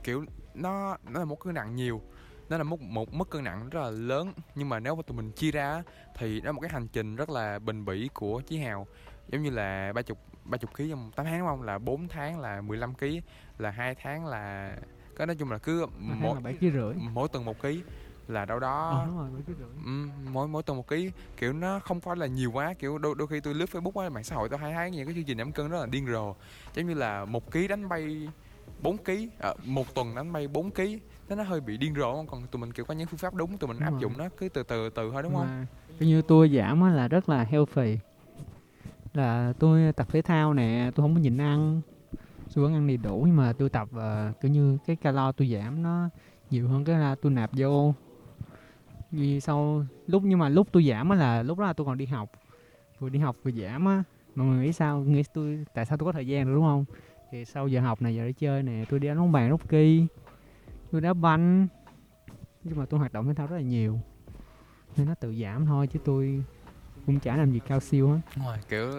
kiểu 0.04 0.24
nó 0.54 0.96
nó 1.10 1.18
là 1.18 1.24
một 1.24 1.40
cân 1.40 1.54
nặng 1.54 1.74
nhiều. 1.74 2.02
Nó 2.48 2.58
là 2.58 2.64
một 2.64 2.80
một 2.80 3.14
mức 3.14 3.30
cân 3.30 3.44
nặng 3.44 3.68
rất 3.70 3.80
là 3.80 3.90
lớn. 3.90 4.32
Nhưng 4.54 4.68
mà 4.68 4.80
nếu 4.80 4.96
mà 4.96 5.02
tụi 5.02 5.16
mình 5.16 5.32
chia 5.32 5.50
ra 5.50 5.82
thì 6.18 6.40
đó 6.40 6.46
là 6.46 6.52
một 6.52 6.60
cái 6.60 6.70
hành 6.70 6.88
trình 6.88 7.16
rất 7.16 7.30
là 7.30 7.58
bền 7.58 7.84
bỉ 7.84 8.08
của 8.14 8.40
chí 8.40 8.58
hào. 8.58 8.86
Giống 9.28 9.42
như 9.42 9.50
là 9.50 9.92
ba 9.92 10.02
chục 10.02 10.18
ba 10.44 10.58
chục 10.58 10.74
ký 10.74 10.90
trong 10.90 11.10
8 11.16 11.26
tháng 11.26 11.38
đúng 11.38 11.48
không? 11.48 11.62
Là 11.62 11.78
4 11.78 12.08
tháng 12.08 12.40
là 12.40 12.60
15 12.60 12.94
ký 12.94 13.22
là 13.58 13.70
hai 13.70 13.94
tháng 13.94 14.26
là 14.26 14.76
có 15.16 15.26
nói 15.26 15.36
chung 15.36 15.50
là 15.50 15.58
cứ 15.58 15.86
mỗi 15.98 16.40
bảy 16.40 16.54
ký 16.54 16.70
rưỡi. 16.70 16.94
mỗi 17.12 17.28
tuần 17.28 17.44
một 17.44 17.62
ký 17.62 17.82
là 18.28 18.44
đâu 18.44 18.58
đó 18.60 18.68
ờ 18.90 19.06
đúng 19.06 19.16
rồi 19.18 19.30
bảy 19.30 19.42
ký 19.46 19.52
rưỡi 19.58 19.68
Ừ, 19.84 19.90
mỗi 20.32 20.48
mỗi 20.48 20.62
tuần 20.62 20.76
một 20.76 20.88
ký 20.88 21.10
kiểu 21.36 21.52
nó 21.52 21.78
không 21.80 22.00
phải 22.00 22.16
là 22.16 22.26
nhiều 22.26 22.50
quá 22.52 22.74
kiểu 22.78 22.98
đôi 22.98 23.14
đôi 23.18 23.28
khi 23.28 23.40
tôi 23.40 23.54
lướt 23.54 23.66
facebook 23.70 24.02
á 24.02 24.08
mạng 24.08 24.24
xã 24.24 24.36
hội 24.36 24.48
tôi 24.48 24.58
hay 24.58 24.72
thấy 24.74 24.90
những 24.90 25.06
cái 25.06 25.14
chương 25.14 25.24
trình 25.24 25.38
giảm 25.38 25.52
cân 25.52 25.68
rất 25.70 25.78
là 25.80 25.86
điên 25.86 26.06
rồ. 26.12 26.34
Giống 26.74 26.86
như 26.86 26.94
là 26.94 27.24
một 27.24 27.50
ký 27.50 27.68
đánh 27.68 27.88
bay 27.88 28.32
4 28.78 28.98
ký 28.98 29.30
à, 29.38 29.54
một 29.64 29.94
tuần 29.94 30.14
đánh 30.14 30.32
bay 30.32 30.48
4 30.48 30.70
ký 30.70 30.98
nó 31.28 31.36
nó 31.36 31.42
hơi 31.42 31.60
bị 31.60 31.76
điên 31.76 31.94
rồ 31.94 32.12
không? 32.14 32.26
Còn 32.26 32.48
tụi 32.48 32.60
mình 32.60 32.72
kiểu 32.72 32.84
có 32.84 32.94
những 32.94 33.06
phương 33.06 33.18
pháp 33.18 33.34
đúng 33.34 33.58
tụi 33.58 33.68
mình 33.68 33.78
Đúng 33.78 33.86
áp 33.86 33.92
rồi. 33.92 34.00
dụng 34.02 34.18
nó 34.18 34.28
cứ 34.36 34.48
từ 34.48 34.62
từ 34.62 34.90
từ 34.90 35.10
thôi 35.12 35.22
đúng 35.22 35.34
không? 35.34 35.48
kiểu 35.98 36.08
như 36.08 36.22
tôi 36.22 36.50
giảm 36.56 36.82
á 36.82 36.90
là 36.90 37.08
rất 37.08 37.28
là 37.28 37.44
healthy. 37.44 37.98
Là 39.14 39.52
tôi 39.58 39.92
tập 39.92 40.06
thể 40.10 40.22
thao 40.22 40.54
nè 40.54 40.90
tôi 40.94 41.04
không 41.04 41.14
có 41.14 41.20
nhịn 41.20 41.38
ăn. 41.38 41.82
Tôi 42.54 42.64
vẫn 42.64 42.74
ăn 42.74 42.86
đầy 42.86 42.96
đủ 42.96 43.24
nhưng 43.26 43.36
mà 43.36 43.52
tôi 43.58 43.70
tập 43.70 43.88
ờ, 43.92 44.32
kiểu 44.40 44.50
như 44.52 44.78
cái 44.86 44.96
calo 44.96 45.32
tôi 45.32 45.48
giảm 45.54 45.82
nó 45.82 46.10
nhiều 46.50 46.68
hơn 46.68 46.84
cái 46.84 46.98
là 47.00 47.16
tôi 47.22 47.32
nạp 47.32 47.50
vô 47.56 47.94
vì 49.16 49.40
sau 49.40 49.84
lúc, 50.06 50.22
nhưng 50.24 50.38
mà 50.38 50.48
lúc 50.48 50.68
tôi 50.72 50.84
giảm 50.84 51.08
á 51.08 51.16
là, 51.16 51.42
lúc 51.42 51.58
đó 51.58 51.64
là 51.64 51.72
tôi 51.72 51.86
còn 51.86 51.98
đi 51.98 52.06
học. 52.06 52.30
Vừa 52.98 53.08
đi 53.08 53.18
học 53.18 53.36
vừa 53.42 53.50
giảm 53.50 53.86
á. 53.86 54.02
Mọi 54.34 54.46
người 54.46 54.66
nghĩ 54.66 54.72
sao, 54.72 55.00
nghĩ 55.00 55.22
tôi, 55.34 55.64
tại 55.74 55.86
sao 55.86 55.98
tôi 55.98 56.06
có 56.06 56.12
thời 56.12 56.26
gian 56.26 56.46
được, 56.46 56.54
đúng 56.54 56.64
không? 56.64 56.84
Thì 57.30 57.44
sau 57.44 57.68
giờ 57.68 57.80
học 57.80 58.02
này, 58.02 58.14
giờ 58.14 58.26
đi 58.26 58.32
chơi 58.32 58.62
nè, 58.62 58.84
tôi 58.88 59.00
đi 59.00 59.08
đánh 59.08 59.18
bóng 59.18 59.32
bàn 59.32 59.50
rocky 59.50 60.06
tôi 60.90 61.00
đá 61.00 61.12
banh. 61.14 61.66
Nhưng 62.64 62.78
mà 62.78 62.86
tôi 62.86 63.00
hoạt 63.00 63.12
động 63.12 63.26
thể 63.26 63.34
thao 63.34 63.46
rất 63.46 63.56
là 63.56 63.62
nhiều. 63.62 64.00
Nên 64.96 65.06
nó 65.06 65.14
tự 65.14 65.34
giảm 65.42 65.66
thôi, 65.66 65.86
chứ 65.86 65.98
tôi 66.04 66.42
cũng 67.06 67.20
chả 67.20 67.36
làm 67.36 67.52
gì 67.52 67.60
cao 67.68 67.80
siêu 67.80 68.08
hết. 68.08 68.20
Đúng 68.36 68.46
rồi, 68.46 68.56
kiểu 68.68 68.92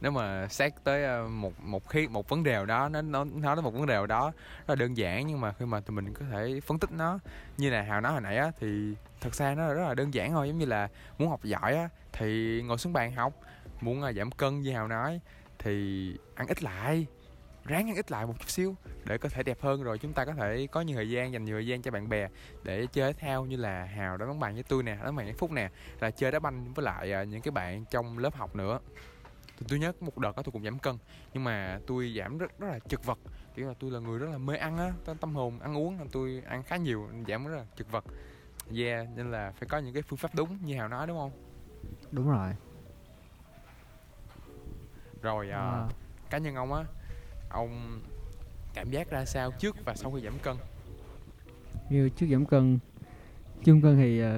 nếu 0.00 0.10
mà 0.10 0.48
xét 0.48 0.72
tới 0.84 1.04
ờ, 1.04 1.28
một 1.28 1.52
một 1.62 1.88
khi 1.88 2.08
một 2.08 2.28
vấn 2.28 2.42
đề 2.42 2.52
nào 2.52 2.66
đó 2.66 2.88
nó 2.88 3.02
nó 3.02 3.24
nói 3.24 3.56
tới 3.56 3.62
một 3.62 3.74
vấn 3.74 3.86
đề 3.86 3.94
nào 3.94 4.06
đó 4.06 4.32
rất 4.58 4.68
là 4.68 4.74
đơn 4.74 4.96
giản 4.96 5.26
nhưng 5.26 5.40
mà 5.40 5.52
khi 5.52 5.66
mà 5.66 5.80
tụi 5.80 5.96
mình 5.96 6.14
có 6.14 6.24
thể 6.30 6.60
phân 6.66 6.78
tích 6.78 6.90
nó 6.92 7.18
như 7.56 7.70
là 7.70 7.82
hào 7.82 8.00
nói 8.00 8.12
hồi 8.12 8.20
nãy 8.20 8.36
á 8.36 8.52
thì 8.60 8.94
thật 9.20 9.34
ra 9.34 9.54
nó 9.54 9.74
rất 9.74 9.88
là 9.88 9.94
đơn 9.94 10.14
giản 10.14 10.32
thôi 10.32 10.48
giống 10.48 10.58
như 10.58 10.66
là 10.66 10.88
muốn 11.18 11.28
học 11.28 11.44
giỏi 11.44 11.76
á 11.76 11.88
thì 12.12 12.62
ngồi 12.62 12.78
xuống 12.78 12.92
bàn 12.92 13.12
học 13.12 13.32
muốn 13.80 14.02
ờ, 14.02 14.12
giảm 14.12 14.30
cân 14.30 14.60
như 14.60 14.72
hào 14.72 14.88
nói 14.88 15.20
thì 15.58 16.16
ăn 16.34 16.46
ít 16.46 16.62
lại 16.62 17.06
ráng 17.64 17.88
ăn 17.90 17.96
ít 17.96 18.10
lại 18.10 18.26
một 18.26 18.34
chút 18.38 18.50
xíu 18.50 18.76
để 19.04 19.18
có 19.18 19.28
thể 19.28 19.42
đẹp 19.42 19.58
hơn 19.60 19.82
rồi. 19.82 19.98
Chúng 19.98 20.12
ta 20.12 20.24
có 20.24 20.34
thể 20.34 20.66
có 20.72 20.80
nhiều 20.80 20.96
thời 20.96 21.10
gian 21.10 21.32
dành 21.32 21.44
nhiều 21.44 21.56
thời 21.56 21.66
gian 21.66 21.82
cho 21.82 21.90
bạn 21.90 22.08
bè 22.08 22.28
để 22.62 22.86
chơi 22.92 23.12
thể 23.12 23.26
thao 23.28 23.44
như 23.46 23.56
là 23.56 23.84
hào 23.84 24.16
đã 24.16 24.26
bóng 24.26 24.40
bàn 24.40 24.54
với 24.54 24.62
tôi 24.62 24.82
nè 24.82 24.94
đá 24.96 25.04
bàn 25.04 25.26
với 25.26 25.32
phúc 25.32 25.50
nè 25.50 25.70
là 26.00 26.10
chơi 26.10 26.30
đá 26.32 26.38
banh 26.38 26.72
với 26.74 26.84
lại 26.84 27.12
ờ, 27.12 27.22
những 27.22 27.42
cái 27.42 27.52
bạn 27.52 27.84
trong 27.90 28.18
lớp 28.18 28.34
học 28.34 28.56
nữa. 28.56 28.78
Thì 29.58 29.66
tôi 29.68 29.78
nhớ 29.78 29.92
một 30.00 30.18
đợt 30.18 30.36
đó 30.36 30.42
tôi 30.42 30.52
cũng 30.52 30.64
giảm 30.64 30.78
cân 30.78 30.98
nhưng 31.34 31.44
mà 31.44 31.80
tôi 31.86 32.14
giảm 32.18 32.38
rất 32.38 32.58
rất 32.58 32.66
là 32.68 32.78
chật 32.78 33.04
vật. 33.04 33.18
Kiểu 33.54 33.68
là 33.68 33.74
tôi 33.78 33.90
là 33.90 33.98
người 34.00 34.18
rất 34.18 34.30
là 34.30 34.38
mê 34.38 34.56
ăn 34.56 34.78
á 34.78 34.92
tâm- 35.20 35.34
hồn 35.34 35.60
ăn 35.60 35.76
uống 35.76 35.98
nên 35.98 36.08
tôi 36.08 36.42
ăn 36.46 36.62
khá 36.62 36.76
nhiều 36.76 37.08
giảm 37.28 37.46
rất 37.46 37.56
là 37.56 37.64
chật 37.76 37.90
vật. 37.90 38.04
Yeah 38.76 39.08
nên 39.16 39.30
là 39.30 39.52
phải 39.52 39.68
có 39.68 39.78
những 39.78 39.94
cái 39.94 40.02
phương 40.02 40.16
pháp 40.16 40.34
đúng 40.34 40.58
như 40.64 40.76
hào 40.76 40.88
nói 40.88 41.06
đúng 41.06 41.18
không? 41.18 41.32
Đúng 42.10 42.30
rồi. 42.30 42.50
Rồi 45.22 45.50
ờ, 45.50 45.60
Ờ, 45.60 45.88
cá 46.30 46.38
nhân 46.38 46.54
ông 46.54 46.72
á 46.72 46.84
ông 47.54 48.00
cảm 48.74 48.90
giác 48.90 49.10
ra 49.10 49.24
sao 49.24 49.50
trước 49.50 49.76
và 49.84 49.94
sau 49.94 50.12
khi 50.12 50.20
giảm 50.20 50.38
cân? 50.38 50.56
Như 51.90 52.08
trước 52.08 52.26
giảm 52.30 52.46
cân 52.46 52.78
giảm 53.66 53.82
cân 53.82 53.96
thì 53.96 54.22
uh, 54.24 54.28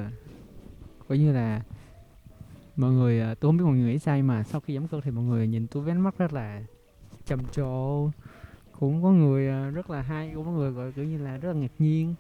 coi 1.09 1.19
như 1.19 1.33
là 1.33 1.63
mọi 2.77 2.91
người 2.91 3.21
ờ, 3.21 3.35
tôi 3.35 3.49
không 3.49 3.57
biết 3.57 3.65
mọi 3.65 3.75
người 3.75 3.93
nghĩ 3.93 3.99
nhưng 4.07 4.27
mà 4.27 4.43
sau 4.43 4.61
khi 4.61 4.75
giảm 4.75 4.89
cân 4.89 5.01
thì 5.01 5.11
mọi 5.11 5.25
người 5.25 5.47
nhìn 5.47 5.67
tôi 5.67 5.83
với 5.83 5.93
ánh 5.93 6.01
mắt 6.01 6.19
rất 6.19 6.33
là 6.33 6.63
trầm 7.25 7.41
trồ. 7.53 8.11
Cũng 8.81 9.03
có 9.03 9.11
người 9.11 9.49
ờ, 9.49 9.71
rất 9.71 9.91
là 9.91 10.03
hay 10.03 10.33
cũng 10.35 10.45
có 10.45 10.51
người 10.51 10.71
gọi 10.71 10.93
kiểu 10.93 11.05
như 11.05 11.19
là 11.19 11.37
rất 11.37 11.53
là 11.53 11.55
ngạc 11.55 11.73
nhiên. 11.79 12.15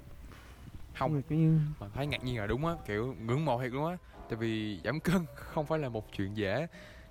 Không 0.98 1.22
kiểu 1.22 1.38
như 1.38 1.58
mà 1.80 1.88
thấy 1.94 2.06
ngạc 2.06 2.24
nhiên 2.24 2.38
là 2.38 2.46
đúng 2.46 2.66
á 2.66 2.74
kiểu 2.86 3.14
ngưỡng 3.20 3.44
mộ 3.44 3.62
thiệt 3.62 3.72
luôn 3.72 3.86
á. 3.86 3.96
Tại 4.28 4.36
vì 4.36 4.80
giảm 4.84 5.00
cân 5.00 5.26
không 5.34 5.66
phải 5.66 5.78
là 5.78 5.88
một 5.88 6.06
chuyện 6.16 6.36
dễ. 6.36 6.66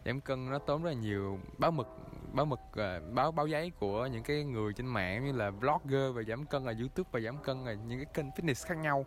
Giảm 0.05 0.21
cân 0.21 0.49
nó 0.49 0.59
tốn 0.59 0.83
rất 0.83 0.89
là 0.89 0.95
nhiều 0.95 1.39
báo 1.57 1.71
mực 1.71 1.87
báo 2.35 2.45
mực 2.45 2.59
à, 2.73 2.99
báo 3.13 3.31
báo 3.31 3.47
giấy 3.47 3.71
của 3.79 4.05
những 4.05 4.23
cái 4.23 4.43
người 4.43 4.73
trên 4.73 4.87
mạng 4.87 5.25
như 5.25 5.31
là 5.31 5.49
vlogger 5.49 6.15
về 6.15 6.23
giảm 6.23 6.45
cân 6.45 6.65
là 6.65 6.73
youtube 6.79 7.09
và 7.11 7.19
giảm 7.19 7.37
cân 7.37 7.65
là 7.65 7.73
những 7.73 7.99
cái 7.99 8.13
kênh 8.13 8.29
fitness 8.29 8.67
khác 8.67 8.77
nhau. 8.77 9.05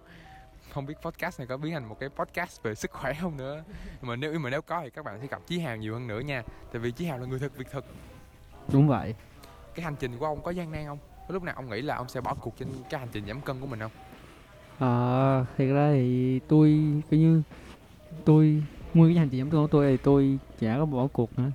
Không 0.72 0.86
biết 0.86 0.94
podcast 1.02 1.40
này 1.40 1.46
có 1.46 1.56
biến 1.56 1.72
thành 1.72 1.88
một 1.88 1.96
cái 2.00 2.08
podcast 2.08 2.62
về 2.62 2.74
sức 2.74 2.90
khỏe 2.90 3.14
không 3.20 3.36
nữa. 3.36 3.64
Mà 4.00 4.16
nếu 4.16 4.38
mà 4.38 4.50
nếu 4.50 4.62
có 4.62 4.80
thì 4.84 4.90
các 4.90 5.04
bạn 5.04 5.18
sẽ 5.20 5.26
gặp 5.26 5.40
chí 5.46 5.58
hào 5.58 5.76
nhiều 5.76 5.94
hơn 5.94 6.06
nữa 6.06 6.20
nha. 6.20 6.42
Tại 6.72 6.80
vì 6.80 6.90
chí 6.90 7.04
hào 7.04 7.18
là 7.18 7.26
người 7.26 7.38
thực 7.38 7.56
việc 7.56 7.70
thực 7.70 7.84
đúng 8.72 8.88
vậy. 8.88 9.14
Cái 9.74 9.84
hành 9.84 9.96
trình 10.00 10.18
của 10.18 10.26
ông 10.26 10.42
có 10.42 10.50
gian 10.50 10.72
nan 10.72 10.86
không? 10.86 10.98
Có 11.28 11.34
lúc 11.34 11.42
nào 11.42 11.54
ông 11.54 11.68
nghĩ 11.68 11.82
là 11.82 11.96
ông 11.96 12.08
sẽ 12.08 12.20
bỏ 12.20 12.34
cuộc 12.34 12.58
trên 12.58 12.68
cái 12.90 13.00
hành 13.00 13.08
trình 13.12 13.26
giảm 13.26 13.40
cân 13.40 13.60
của 13.60 13.66
mình 13.66 13.80
không? 13.80 13.92
Ờ, 14.78 15.44
thiệt 15.58 15.68
ra 15.68 15.90
thì 15.92 16.40
tôi 16.48 16.80
kiểu 17.10 17.20
như 17.20 17.42
tôi 18.24 18.62
nguyên 18.94 19.14
cái 19.14 19.18
hành 19.18 19.28
trình 19.28 19.40
giảm 19.40 19.50
cân 19.50 19.60
của 19.60 19.68
tôi 19.70 19.90
thì 19.90 19.96
tôi 19.96 20.38
chả 20.60 20.76
có 20.78 20.86
bỏ 20.86 21.06
cuộc 21.12 21.38
nữa 21.38 21.50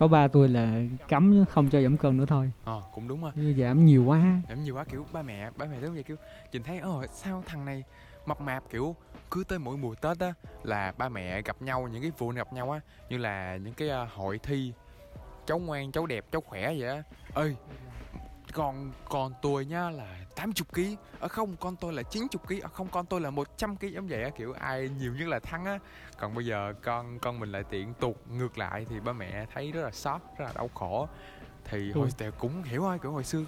có 0.00 0.08
ba 0.08 0.28
tôi 0.28 0.48
là 0.48 0.82
cấm 1.08 1.44
không 1.50 1.70
cho 1.70 1.80
giảm 1.80 1.96
cân 1.96 2.16
nữa 2.16 2.24
thôi. 2.28 2.52
Ờ 2.64 2.82
cũng 2.94 3.08
đúng 3.08 3.22
rồi. 3.22 3.32
Như 3.34 3.54
giảm 3.58 3.86
nhiều 3.86 4.04
quá. 4.04 4.42
Em 4.48 4.64
nhiều 4.64 4.76
quá 4.76 4.84
kiểu 4.84 5.06
ba 5.12 5.22
mẹ 5.22 5.50
ba 5.56 5.66
mẹ 5.66 5.80
đúng 5.80 5.94
vậy 5.94 6.02
kiểu 6.02 6.16
nhìn 6.52 6.62
thấy 6.62 6.78
ờ 6.78 7.06
sao 7.12 7.42
thằng 7.46 7.64
này 7.64 7.84
mập 8.26 8.40
mạp? 8.40 8.70
Kiểu 8.70 8.96
cứ 9.30 9.44
tới 9.48 9.58
mỗi 9.58 9.76
mùa 9.76 9.94
tết 9.94 10.18
á 10.18 10.34
là 10.62 10.92
ba 10.98 11.08
mẹ 11.08 11.42
gặp 11.42 11.62
nhau 11.62 11.88
những 11.92 12.02
cái 12.02 12.12
vụ 12.18 12.28
gặp 12.28 12.52
nhau 12.52 12.70
á 12.70 12.80
như 13.08 13.16
là 13.16 13.56
những 13.56 13.74
cái 13.74 13.88
ờ, 13.88 14.08
hội 14.14 14.38
thi 14.42 14.72
cháu 15.46 15.58
ngoan 15.58 15.92
cháu 15.92 16.06
đẹp 16.06 16.24
cháu 16.32 16.40
khỏe 16.40 16.74
vậy 16.78 16.88
á. 16.88 17.02
Ơi 17.34 17.56
con 18.54 18.92
con 19.08 19.32
tôi 19.42 19.64
nhá 19.66 19.90
là 19.90 20.16
80 20.36 20.64
kg 20.72 20.80
ở 21.20 21.28
không 21.28 21.56
con 21.60 21.76
tôi 21.76 21.92
là 21.92 22.02
90 22.02 22.28
kg 22.48 22.60
ở 22.60 22.68
không 22.68 22.88
con 22.88 23.06
tôi 23.06 23.20
là 23.20 23.30
100 23.30 23.76
kg 23.76 23.86
giống 23.92 24.06
vậy 24.08 24.22
á 24.22 24.30
kiểu 24.30 24.52
ai 24.52 24.88
nhiều 24.98 25.14
nhất 25.18 25.28
là 25.28 25.38
thắng 25.38 25.64
á. 25.64 25.78
Còn 26.18 26.34
bây 26.34 26.46
giờ 26.46 26.74
con 26.82 27.18
con 27.18 27.40
mình 27.40 27.52
lại 27.52 27.64
tiện 27.70 27.94
tụt 27.94 28.16
ngược 28.30 28.58
lại 28.58 28.86
thì 28.88 29.00
ba 29.00 29.12
mẹ 29.12 29.46
thấy 29.54 29.72
rất 29.72 29.82
là 29.82 29.90
sót 29.90 30.20
rất 30.38 30.44
là 30.44 30.52
đau 30.54 30.70
khổ. 30.74 31.08
Thì 31.64 31.92
hồi 31.92 32.08
Ừ. 32.18 32.30
cũng 32.38 32.62
hiểu 32.62 32.80
thôi 32.80 32.98
kiểu 33.02 33.12
hồi 33.12 33.24
xưa 33.24 33.44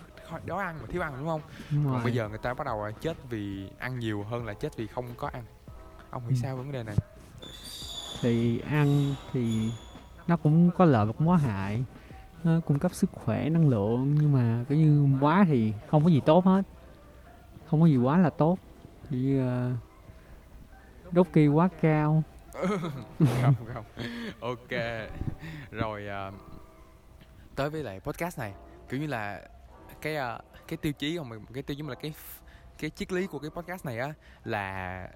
đói 0.47 0.65
ăn 0.65 0.79
mà 0.81 0.87
thiếu 0.89 1.03
ăn 1.03 1.15
đúng 1.19 1.27
không? 1.29 1.41
Đúng 1.71 1.85
còn 1.85 1.93
rồi. 1.95 2.05
bây 2.05 2.13
giờ 2.13 2.29
người 2.29 2.39
ta 2.39 2.55
bắt 2.55 2.65
đầu 2.67 2.85
là 2.87 2.91
chết 3.01 3.17
vì 3.31 3.71
ăn 3.79 3.99
nhiều 3.99 4.23
hơn 4.23 4.47
là 4.47 4.55
chết 4.55 4.77
vì 4.77 4.87
không 4.87 5.07
có 5.17 5.29
ăn. 5.33 5.45
Ông 6.11 6.23
nghĩ 6.29 6.35
Ừ. 6.35 6.41
sao 6.43 6.57
vấn 6.57 6.73
đề 6.73 6.83
này? 6.83 6.97
Thì 8.21 8.61
ăn 8.61 9.15
thì 9.33 9.71
nó 10.27 10.37
cũng 10.37 10.71
có 10.79 10.85
lợi 10.85 11.07
và 11.07 11.13
cũng 11.13 11.27
có 11.27 11.37
hại 11.37 11.85
cung 12.67 12.79
cấp 12.79 12.95
sức 12.95 13.11
khỏe 13.13 13.49
năng 13.49 13.69
lượng 13.69 14.15
nhưng 14.21 14.33
mà 14.33 14.65
kiểu 14.69 14.79
như 14.79 15.19
quá 15.21 15.45
thì 15.49 15.73
không 15.89 16.05
có 16.05 16.11
gì 16.11 16.21
tốt 16.27 16.45
hết. 16.45 16.63
Không 17.67 17.81
có 17.81 17.87
gì 17.87 17.97
quá 17.97 18.19
là 18.19 18.31
tốt. 18.31 18.59
Vì 19.11 19.39
uh, 19.39 19.43
ờ, 19.43 19.73
đốt 21.11 21.27
kỳ 21.33 21.47
quá 21.49 21.69
cao. 21.81 22.23
Không 23.43 23.55
không. 23.75 23.85
Ok. 24.41 24.81
Rồi 25.71 26.03
uh, 26.29 26.35
tới 27.57 27.71
với 27.71 27.83
lại 27.83 28.01
podcast 28.01 28.39
này. 28.39 28.53
Kiểu 28.89 29.01
như 29.01 29.07
là 29.07 29.41
cái 30.03 30.17
uh, 30.17 30.45
cái 30.69 30.77
tiêu 30.77 30.93
chí 30.93 31.19
không 31.19 31.31
cái 31.55 31.63
tiêu 31.63 31.75
chí 31.77 31.83
mà 31.83 31.89
là 31.89 31.95
cái 31.95 32.15
cái 32.79 32.91
triết 32.91 33.13
lý 33.13 33.27
của 33.27 33.39
cái 33.39 33.51
podcast 33.51 33.87
này 33.87 33.99
á 33.99 34.15
là 34.45 35.09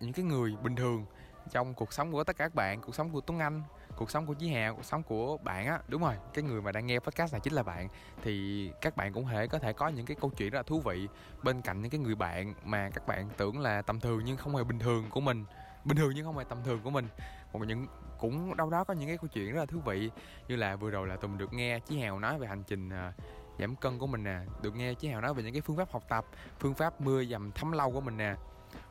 những 0.00 0.12
cái 0.12 0.24
người 0.24 0.56
bình 0.62 0.76
thường 0.76 1.06
trong 1.50 1.74
cuộc 1.74 1.92
sống 1.92 2.12
của 2.12 2.24
tất 2.24 2.36
cả 2.36 2.44
các 2.44 2.54
bạn 2.54 2.80
cuộc 2.80 2.94
sống 2.94 3.10
của 3.10 3.20
Tuấn 3.20 3.38
Anh 3.38 3.62
cuộc 3.96 4.10
sống 4.10 4.26
của 4.26 4.34
Chí 4.34 4.48
Hà 4.48 4.72
cuộc 4.72 4.84
sống 4.84 5.02
của 5.02 5.36
bạn 5.36 5.66
á. 5.66 5.78
Đúng 5.88 6.02
rồi 6.02 6.14
cái 6.34 6.44
người 6.44 6.62
mà 6.62 6.72
đang 6.72 6.86
nghe 6.86 6.98
podcast 6.98 7.32
này 7.32 7.40
chính 7.40 7.52
là 7.52 7.62
bạn. 7.62 7.88
Thì 8.22 8.70
các 8.80 8.96
bạn 8.96 9.12
cũng 9.12 9.26
thể 9.26 9.46
có 9.46 9.58
thể 9.58 9.72
có 9.72 9.88
những 9.88 10.06
cái 10.06 10.16
câu 10.20 10.30
chuyện 10.36 10.50
rất 10.50 10.58
là 10.58 10.62
thú 10.62 10.80
vị 10.80 11.08
bên 11.42 11.62
cạnh 11.62 11.82
những 11.82 11.90
cái 11.90 12.00
người 12.00 12.14
bạn 12.14 12.54
mà 12.64 12.90
các 12.90 13.06
bạn 13.06 13.28
tưởng 13.36 13.60
là 13.60 13.82
tầm 13.82 14.00
thường 14.00 14.22
nhưng 14.24 14.36
không 14.36 14.56
hề 14.56 14.64
bình 14.64 14.78
thường 14.78 15.04
của 15.10 15.20
mình. 15.20 15.44
Bình 15.84 15.96
thường 15.96 16.12
nhưng 16.14 16.24
không 16.24 16.38
hề 16.38 16.44
tầm 16.48 16.58
thường 16.64 16.80
của 16.84 16.90
mình. 16.90 17.08
Một 17.52 17.60
những 17.66 17.86
cũng 18.18 18.56
đâu 18.56 18.70
đó 18.70 18.84
có 18.84 18.94
những 18.94 19.08
cái 19.08 19.18
câu 19.18 19.28
chuyện 19.28 19.52
rất 19.52 19.60
là 19.60 19.66
thú 19.66 19.78
vị. 19.84 20.10
Như 20.48 20.56
là 20.56 20.76
vừa 20.76 20.90
rồi 20.90 21.08
là 21.08 21.16
tùng 21.16 21.38
được 21.38 21.52
nghe 21.52 21.80
chí 21.80 21.98
hào 21.98 22.18
nói 22.18 22.38
về 22.38 22.46
hành 22.46 22.62
trình 22.66 22.90
à, 22.90 23.12
giảm 23.58 23.76
cân 23.76 23.98
của 23.98 24.06
mình 24.06 24.24
nè 24.24 24.40
được 24.62 24.76
nghe 24.76 24.94
chí 24.94 25.08
hào 25.08 25.20
nói 25.20 25.34
về 25.34 25.42
những 25.42 25.52
cái 25.52 25.62
phương 25.62 25.76
pháp 25.76 25.92
học 25.92 26.02
tập 26.08 26.26
phương 26.58 26.74
pháp 26.74 27.00
mưa 27.00 27.24
dầm 27.24 27.52
thấm 27.52 27.72
lâu 27.72 27.92
của 27.92 28.00
mình 28.00 28.16
nè 28.16 28.34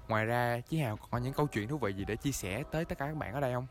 ngoài 0.07 0.25
ra 0.25 0.59
chí 0.69 0.77
hào 0.77 0.97
còn 0.97 1.07
có 1.11 1.17
những 1.17 1.33
câu 1.33 1.47
chuyện 1.47 1.67
thú 1.67 1.77
vị 1.77 1.93
gì 1.93 2.05
để 2.05 2.15
chia 2.15 2.31
sẻ 2.31 2.63
tới 2.71 2.85
tất 2.85 2.97
cả 2.97 3.07
các 3.07 3.17
bạn 3.17 3.33
ở 3.33 3.39
đây 3.39 3.53
không? 3.53 3.67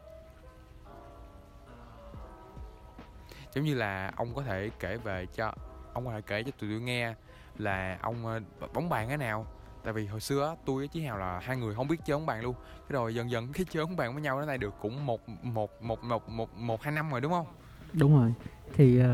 Giống 3.54 3.64
như 3.64 3.74
là 3.74 4.12
ông 4.16 4.34
có 4.34 4.42
thể 4.42 4.70
kể 4.80 4.96
về 4.96 5.26
cho 5.26 5.52
ông 5.92 6.06
có 6.06 6.12
thể 6.12 6.20
kể 6.20 6.42
cho 6.42 6.50
tụi 6.60 6.70
tôi 6.70 6.80
nghe 6.80 7.14
là 7.58 7.98
ông 8.02 8.26
ờ, 8.26 8.40
bóng 8.74 8.88
bàn 8.88 9.08
thế 9.08 9.16
nào. 9.16 9.46
Tại 9.84 9.92
vì 9.92 10.06
hồi 10.06 10.20
xưa 10.20 10.56
tôi 10.64 10.76
với 10.76 10.88
chí 10.88 11.02
hào 11.02 11.18
là 11.18 11.40
hai 11.42 11.56
người 11.56 11.74
không 11.74 11.88
biết 11.88 11.96
chơi 12.04 12.16
bóng 12.16 12.26
bàn 12.26 12.42
luôn. 12.42 12.54
Cái 12.54 12.88
rồi 12.88 13.14
dần 13.14 13.30
dần 13.30 13.52
cái 13.52 13.66
chơi 13.70 13.84
bóng 13.84 13.96
bàn 13.96 14.14
với 14.14 14.22
nhau 14.22 14.38
đến 14.38 14.48
nay 14.48 14.58
được 14.58 14.74
cũng 14.80 15.06
một 15.06 15.28
một 15.42 15.82
một 15.82 16.04
một 16.04 16.28
một 16.28 16.54
một 16.54 16.82
hai 16.82 16.92
năm 16.92 17.10
rồi 17.10 17.20
đúng 17.20 17.32
không? 17.32 17.46
Đúng 17.92 18.16
rồi. 18.20 18.34
Thì 18.74 19.00
uh, 19.00 19.06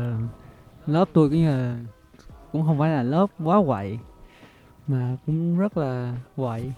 lớp 0.85 1.05
tôi 1.13 1.29
cũng 1.29 1.45
là 1.45 1.77
cũng 2.51 2.65
không 2.65 2.79
phải 2.79 2.89
là 2.89 3.03
lớp 3.03 3.27
quá 3.43 3.61
quậy 3.65 3.99
mà 4.87 5.17
cũng 5.25 5.59
rất 5.59 5.77
là 5.77 6.15
quậy 6.35 6.73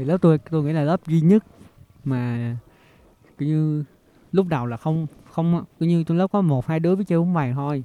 thì 0.00 0.06
lớp 0.06 0.18
tôi 0.20 0.38
tôi 0.50 0.62
nghĩ 0.62 0.72
là 0.72 0.82
lớp 0.82 1.00
duy 1.06 1.20
nhất 1.20 1.44
mà 2.04 2.56
kiểu 3.38 3.48
như 3.48 3.84
lúc 4.32 4.46
đầu 4.46 4.66
là 4.66 4.76
không 4.76 5.06
không 5.30 5.64
kiểu 5.80 5.88
như 5.88 6.04
trong 6.04 6.18
lớp 6.18 6.26
có 6.32 6.40
một 6.40 6.66
hai 6.66 6.80
đứa 6.80 6.96
biết 6.96 7.04
chơi 7.06 7.18
bóng 7.18 7.34
bàn 7.34 7.54
thôi. 7.54 7.84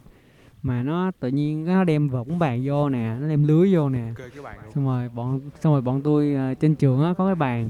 Mà 0.62 0.84
nó 0.84 1.12
tự 1.20 1.28
nhiên 1.28 1.66
nó 1.66 1.84
đem 1.84 2.10
vợt 2.10 2.28
bóng 2.28 2.40
bàn 2.40 2.62
vô 2.66 2.90
nè 2.90 3.18
nó 3.22 3.28
đem 3.28 3.48
lưới 3.48 3.74
vô 3.74 3.90
nè. 3.90 4.14
Xong 4.76 4.86
rồi 4.86 5.10
bọn 5.10 5.42
xong 5.62 5.74
rồi 5.74 5.82
bọn 5.82 6.02
tôi 6.02 6.34
ờ, 6.34 6.54
trên 6.54 6.76
trường 6.76 7.04
á 7.04 7.14
có 7.18 7.26
cái 7.26 7.36
bàn 7.36 7.70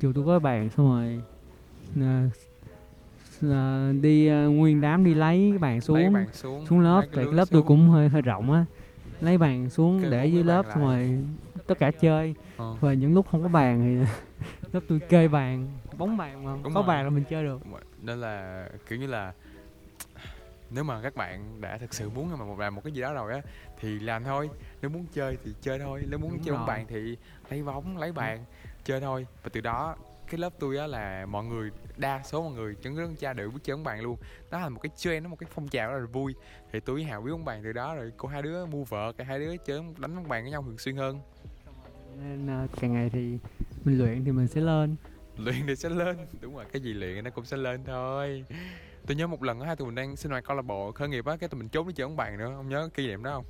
trường 0.00 0.12
tôi 0.12 0.24
có 0.26 0.32
cái 0.32 0.40
bàn 0.40 0.70
xong 0.76 0.88
rồi 0.88 1.22
ờ, 2.00 2.28
ờ, 3.50 3.92
đi 4.00 4.26
ờ, 4.26 4.48
nguyên 4.48 4.80
đám 4.80 5.04
đi 5.04 5.14
lấy 5.14 5.48
cái 5.50 5.58
bàn 5.58 5.80
xuống 5.80 5.96
lấy 5.96 6.10
bàn 6.10 6.26
xuống 6.32 6.66
xuống 6.66 6.80
lớp. 6.80 7.02
tại 7.14 7.24
lớp 7.24 7.44
tôi 7.50 7.60
xuống. 7.60 7.66
cũng 7.66 7.88
hơi 7.88 8.08
hơi 8.08 8.22
rộng 8.22 8.52
á. 8.52 8.64
Lấy 9.20 9.38
bàn 9.38 9.70
xuống 9.70 10.02
Kê 10.02 10.10
để 10.10 10.26
dưới 10.26 10.44
lớp 10.44 10.66
xong 10.74 10.82
rồi 10.82 11.18
tất 11.70 11.78
cả 11.78 11.90
chơi. 11.90 12.34
Ờ. 12.56 12.76
và 12.80 12.92
những 12.92 13.14
lúc 13.14 13.26
không 13.30 13.42
có 13.42 13.48
bàn 13.48 13.80
thì 13.80 14.12
lớp 14.72 14.80
tôi 14.88 15.00
kê 15.08 15.28
bàn 15.28 15.78
bóng 15.98 16.16
bàn 16.16 16.44
mà 16.44 16.52
Đúng 16.64 16.74
có 16.74 16.80
rồi. 16.80 16.88
bàn 16.88 17.04
là 17.04 17.10
mình 17.10 17.24
chơi 17.30 17.44
được. 17.44 17.60
Nên 18.02 18.20
là 18.20 18.64
kiểu 18.88 18.98
như 18.98 19.06
là 19.06 19.32
nếu 20.70 20.84
mà 20.84 21.02
các 21.02 21.16
bạn 21.16 21.60
đã 21.60 21.78
thực 21.78 21.94
sự 21.94 22.10
muốn 22.10 22.30
mà 22.38 22.44
một 22.44 22.58
làm 22.58 22.74
một 22.74 22.80
cái 22.84 22.92
gì 22.92 23.00
đó 23.00 23.12
rồi 23.12 23.32
á 23.32 23.40
thì 23.80 23.98
làm 23.98 24.24
thôi. 24.24 24.50
Nếu 24.82 24.90
muốn 24.90 25.06
chơi 25.12 25.38
thì 25.44 25.54
chơi 25.60 25.78
thôi. 25.78 26.02
Nếu 26.08 26.18
muốn 26.18 26.30
Đúng 26.30 26.42
chơi 26.42 26.56
bóng 26.56 26.66
bàn 26.66 26.86
thì 26.88 27.16
lấy 27.50 27.62
bóng 27.62 27.98
lấy 27.98 28.12
bàn 28.12 28.44
chơi 28.84 29.00
thôi. 29.00 29.26
Và 29.42 29.50
từ 29.52 29.60
đó 29.60 29.96
cái 30.30 30.38
lớp 30.38 30.52
tôi 30.58 30.76
á 30.76 30.86
là 30.86 31.26
mọi 31.26 31.44
người 31.44 31.70
đa 31.96 32.22
số 32.24 32.42
mọi 32.42 32.52
người 32.52 32.76
đứa 32.84 33.06
con 33.06 33.16
cha 33.16 33.32
đều 33.32 33.50
biết 33.50 33.60
chơi 33.62 33.76
bóng 33.76 33.84
bàn 33.84 34.00
luôn. 34.00 34.16
Đó 34.50 34.60
là 34.60 34.68
một 34.68 34.80
cái 34.82 34.90
trend 34.96 35.24
nó 35.24 35.30
một 35.30 35.38
cái 35.38 35.50
phong 35.54 35.68
trào 35.68 35.92
rất 35.92 35.98
là 35.98 36.06
vui. 36.06 36.34
Thì 36.72 36.80
tôi 36.80 36.94
với 36.96 37.04
hào 37.04 37.20
biết 37.20 37.32
bóng 37.32 37.44
bàn 37.44 37.60
từ 37.64 37.72
đó 37.72 37.94
rồi 37.94 38.12
cô 38.16 38.28
hai 38.28 38.42
đứa 38.42 38.66
mua 38.66 38.84
vợ 38.84 39.12
cái 39.12 39.26
hai 39.26 39.38
đứa 39.38 39.56
chơi 39.56 39.82
đánh 39.98 40.16
bóng 40.16 40.28
bàn 40.28 40.42
với 40.42 40.50
nhau 40.50 40.62
thường 40.62 40.78
xuyên 40.78 40.96
hơn 40.96 41.20
nên 42.18 42.46
ờ, 42.46 42.66
càng 42.80 42.92
ngày 42.92 43.10
thì 43.10 43.38
mình 43.84 43.98
luyện 43.98 44.24
thì 44.24 44.32
mình 44.32 44.48
sẽ 44.48 44.60
lên. 44.60 44.96
Luyện 45.36 45.66
thì 45.66 45.76
sẽ 45.76 45.88
lên. 45.88 46.16
Đúng 46.40 46.56
rồi 46.56 46.64
cái 46.72 46.82
gì 46.82 46.94
luyện 46.94 47.24
nó 47.24 47.30
cũng 47.30 47.44
sẽ 47.44 47.56
lên 47.56 47.84
thôi. 47.84 48.44
Tôi 49.06 49.16
nhớ 49.16 49.26
một 49.26 49.42
lần 49.42 49.60
á 49.60 49.66
hai 49.66 49.76
tụi 49.76 49.86
mình 49.86 49.94
đang 49.94 50.16
sinh 50.16 50.30
hoạt 50.30 50.44
câu 50.44 50.56
lạc 50.56 50.62
bộ 50.62 50.92
khởi 50.92 51.08
nghiệp 51.08 51.26
á 51.26 51.36
cái 51.36 51.48
tụi 51.48 51.58
mình 51.58 51.68
trốn 51.68 51.88
đi 51.88 51.94
chơi 51.94 52.06
bóng 52.06 52.16
bàn 52.16 52.38
nữa. 52.38 52.54
Ông 52.56 52.68
nhớ 52.68 52.88
kỷ 52.94 53.06
niệm 53.06 53.22
đó 53.22 53.30
không? 53.34 53.44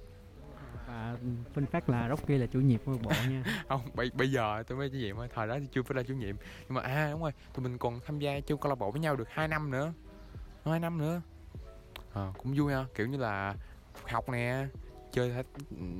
Và 0.87 1.17
phân 1.55 1.67
phát 1.67 1.91
là 1.91 2.09
Rocky 2.09 2.39
là 2.39 2.47
chủ 2.47 2.61
nhiệm 2.61 2.81
lạc 2.87 2.99
bộ 3.03 3.11
nha. 3.11 3.45
Không 3.69 3.81
bây, 3.95 4.11
bây 4.15 4.31
giờ 4.31 4.63
tôi 4.67 4.79
mới 4.79 4.91
chủ 4.91 4.97
nhiệm 4.97 5.17
thời 5.35 5.49
đó 5.49 5.57
thì 5.61 5.67
chưa 5.73 5.83
phải 5.83 5.97
là 5.97 6.03
chủ 6.03 6.15
nhiệm. 6.15 6.37
Nhưng 6.69 6.75
mà 6.75 6.81
à 6.81 7.11
đúng 7.13 7.23
rồi 7.23 7.33
tụi 7.55 7.65
mình 7.65 7.79
còn 7.79 8.01
tham 8.07 8.19
gia 8.19 8.41
chung 8.41 8.61
câu 8.61 8.71
lạc 8.71 8.75
bộ 8.75 8.91
với 8.91 9.01
nhau 9.01 9.17
được 9.17 9.29
2 9.29 9.49
năm 9.49 9.71
nữa. 9.71 9.93
Hai 10.65 10.81
năm 10.81 10.99
nữa. 10.99 11.23
Ờ, 12.13 12.33
cũng 12.39 12.55
vui 12.57 12.73
ha 12.73 12.85
kiểu 12.95 13.07
như 13.07 13.19
là 13.19 13.55
học 14.09 14.29
nè 14.29 14.67
chơi 15.13 15.33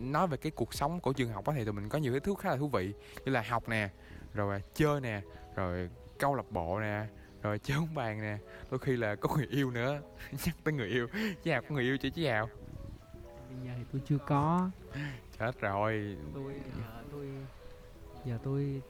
nói 0.01 0.27
về 0.27 0.37
cái 0.37 0.53
cuộc 0.53 0.75
sống 0.75 1.01
của 1.01 1.13
trường 1.13 1.33
học 1.33 1.47
á 1.47 1.55
thì 1.57 1.65
tụi 1.65 1.73
mình 1.73 1.89
có 1.89 1.99
nhiều 1.99 2.13
cái 2.13 2.21
thứ 2.21 2.35
khá 2.39 2.51
là 2.51 2.57
thú 2.57 2.69
vị 2.69 2.93
như 3.25 3.33
là 3.33 3.45
học 3.49 3.69
nè 3.69 3.89
rồi 4.35 4.63
chơi 4.75 5.01
nè 5.01 5.23
rồi 5.55 5.89
câu 6.19 6.35
lạc 6.35 6.51
bộ 6.51 6.81
nè 6.81 7.07
rồi 7.43 7.59
chơi 7.59 7.79
bóng 7.79 7.95
bàn 7.95 8.21
nè 8.21 8.39
đôi 8.71 8.79
khi 8.79 8.97
là 8.97 9.15
có 9.15 9.37
người 9.37 9.47
yêu 9.51 9.71
nữa 9.71 10.01
nhắc 10.47 10.57
tới 10.65 10.75
người 10.75 10.89
yêu 10.89 11.09
chứ 11.43 11.51
hào 11.51 11.63
có 11.63 11.75
người 11.75 11.85
yêu 11.85 11.97
chưa 11.97 12.11
chứ 12.11 12.27
hào 12.27 12.49
bây 13.51 13.67
giờ 13.67 13.73
thì 13.79 13.85
tôi 13.93 14.03
chưa 14.09 14.19
có. 14.27 14.71
Chết 15.39 15.61
rồi. 15.61 16.17
Tôi 16.35 16.53
giờ 16.77 16.85
tôi 17.13 17.27
giờ 18.25 18.39
tôi 18.45 18.83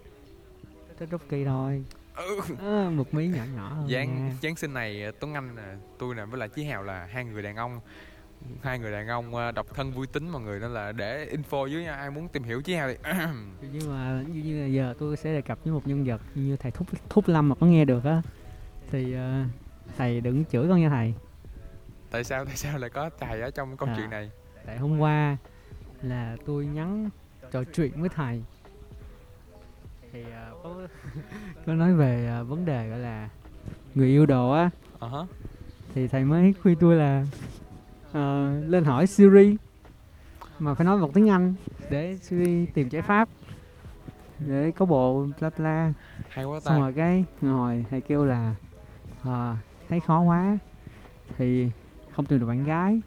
thích 0.99 1.09
Rocky 1.13 1.45
thôi 1.45 1.85
ừ. 2.15 2.41
à, 2.61 2.91
một 2.91 3.15
mí 3.15 3.29
nhỏ 3.29 3.43
nhỏ 3.57 3.69
hơn 3.69 3.89
Giáng. 3.89 4.37
Giáng 4.43 4.57
sinh 4.57 4.75
này 4.75 5.03
ờ, 5.03 5.13
Tuấn 5.21 5.35
Anh 5.35 5.57
nè, 5.57 5.63
tôi 5.99 6.15
nè 6.15 6.25
với 6.25 6.41
lại 6.41 6.49
Chí 6.49 6.65
Hào 6.65 6.83
là 6.83 7.07
hai 7.07 7.25
người 7.25 7.43
đàn 7.43 7.57
ông 7.57 7.81
hai 8.63 8.79
người 8.79 8.93
đàn 8.93 9.09
ông 9.09 9.35
ờ, 9.35 9.53
độc 9.53 9.67
thân 9.75 9.93
vui 9.93 10.07
tính 10.07 10.29
mọi 10.29 10.43
người 10.43 10.61
nên 10.61 10.75
là 10.75 10.93
để 10.93 11.29
info 11.37 11.67
dưới 11.67 11.83
nha. 11.83 11.93
Ai 11.95 12.11
muốn 12.11 12.29
tìm 12.29 12.43
hiểu 12.43 12.63
Chí 12.63 12.75
Hào 12.75 12.89
thì 13.61 13.69
nhưng 13.73 13.89
mà 13.91 14.23
như 14.33 14.43
như 14.43 14.61
là 14.63 14.67
giờ 14.67 14.95
tôi 14.99 15.17
sẽ 15.17 15.33
đề 15.33 15.41
cập 15.41 15.59
với 15.65 15.73
một 15.73 15.87
nhân 15.87 16.05
vật 16.05 16.21
như 16.35 16.57
thầy 16.57 16.71
thúc 16.71 16.87
thúc 17.09 17.29
lâm 17.29 17.49
mà 17.49 17.55
có 17.55 17.67
nghe 17.67 17.85
được 17.85 18.05
á. 18.05 18.23
Thì 18.91 19.15
ờ, 19.15 19.45
thầy 19.97 20.21
đừng 20.21 20.45
chửi 20.45 20.69
con 20.69 20.81
nha 20.81 20.89
thầy. 20.89 21.15
Tại 22.11 22.25
sao 22.25 22.45
tại 22.45 22.57
sao 22.57 22.79
lại 22.79 22.91
có 22.91 23.11
thầy 23.21 23.41
ở 23.41 23.51
trong 23.51 23.77
câu 23.77 23.89
À. 23.89 23.95
chuyện 23.97 24.11
này? 24.11 24.31
tại 24.67 24.79
hôm 24.79 24.99
qua 24.99 25.37
là 26.03 26.37
tôi 26.47 26.67
nhắn 26.67 27.11
trò 27.53 27.65
chuyện 27.75 28.01
với 28.01 28.09
thầy. 28.09 28.43
Thì 30.13 30.23
ờ, 30.33 30.55
có 30.63 30.75
có 31.67 31.75
nói 31.75 31.95
về 31.95 32.43
vấn 32.49 32.65
đề 32.65 32.89
gọi 32.89 32.99
là 32.99 33.29
người 33.95 34.09
yêu 34.09 34.27
đồ 34.27 34.51
á. 34.51 34.71
Hả 35.01 35.09
thì 35.95 36.09
thầy 36.09 36.25
mới 36.25 36.55
khuyên 36.63 36.77
tôi 36.81 36.97
là 36.97 37.27
ờ, 38.13 38.55
lên 38.67 38.85
hỏi 38.85 39.07
Siri 39.07 39.57
mà 40.59 40.75
phải 40.75 40.85
nói 40.85 40.99
một 40.99 41.15
tiếng 41.15 41.31
Anh 41.31 41.55
để 41.91 42.19
Siri 42.23 42.67
tìm 42.67 42.89
giải 42.89 43.03
pháp 43.03 43.29
để 44.39 44.71
có 44.77 44.87
bộ 44.87 45.27
bla 45.41 45.51
bla. 45.59 45.93
Hay 46.29 46.45
quá 46.45 46.61
xong 46.61 46.75
ta 46.75 46.81
rồi 46.81 46.93
cái 46.93 47.25
ngồi 47.41 47.85
thầy 47.91 48.01
kêu 48.01 48.25
là 48.25 48.55
ờ, 49.23 49.57
thấy 49.89 50.01
khó 50.01 50.21
quá. 50.21 50.59
Thì 51.39 51.71
không 52.11 52.27
tìm 52.27 52.41
được 52.41 52.47
bạn 52.47 52.65
gái 52.65 53.01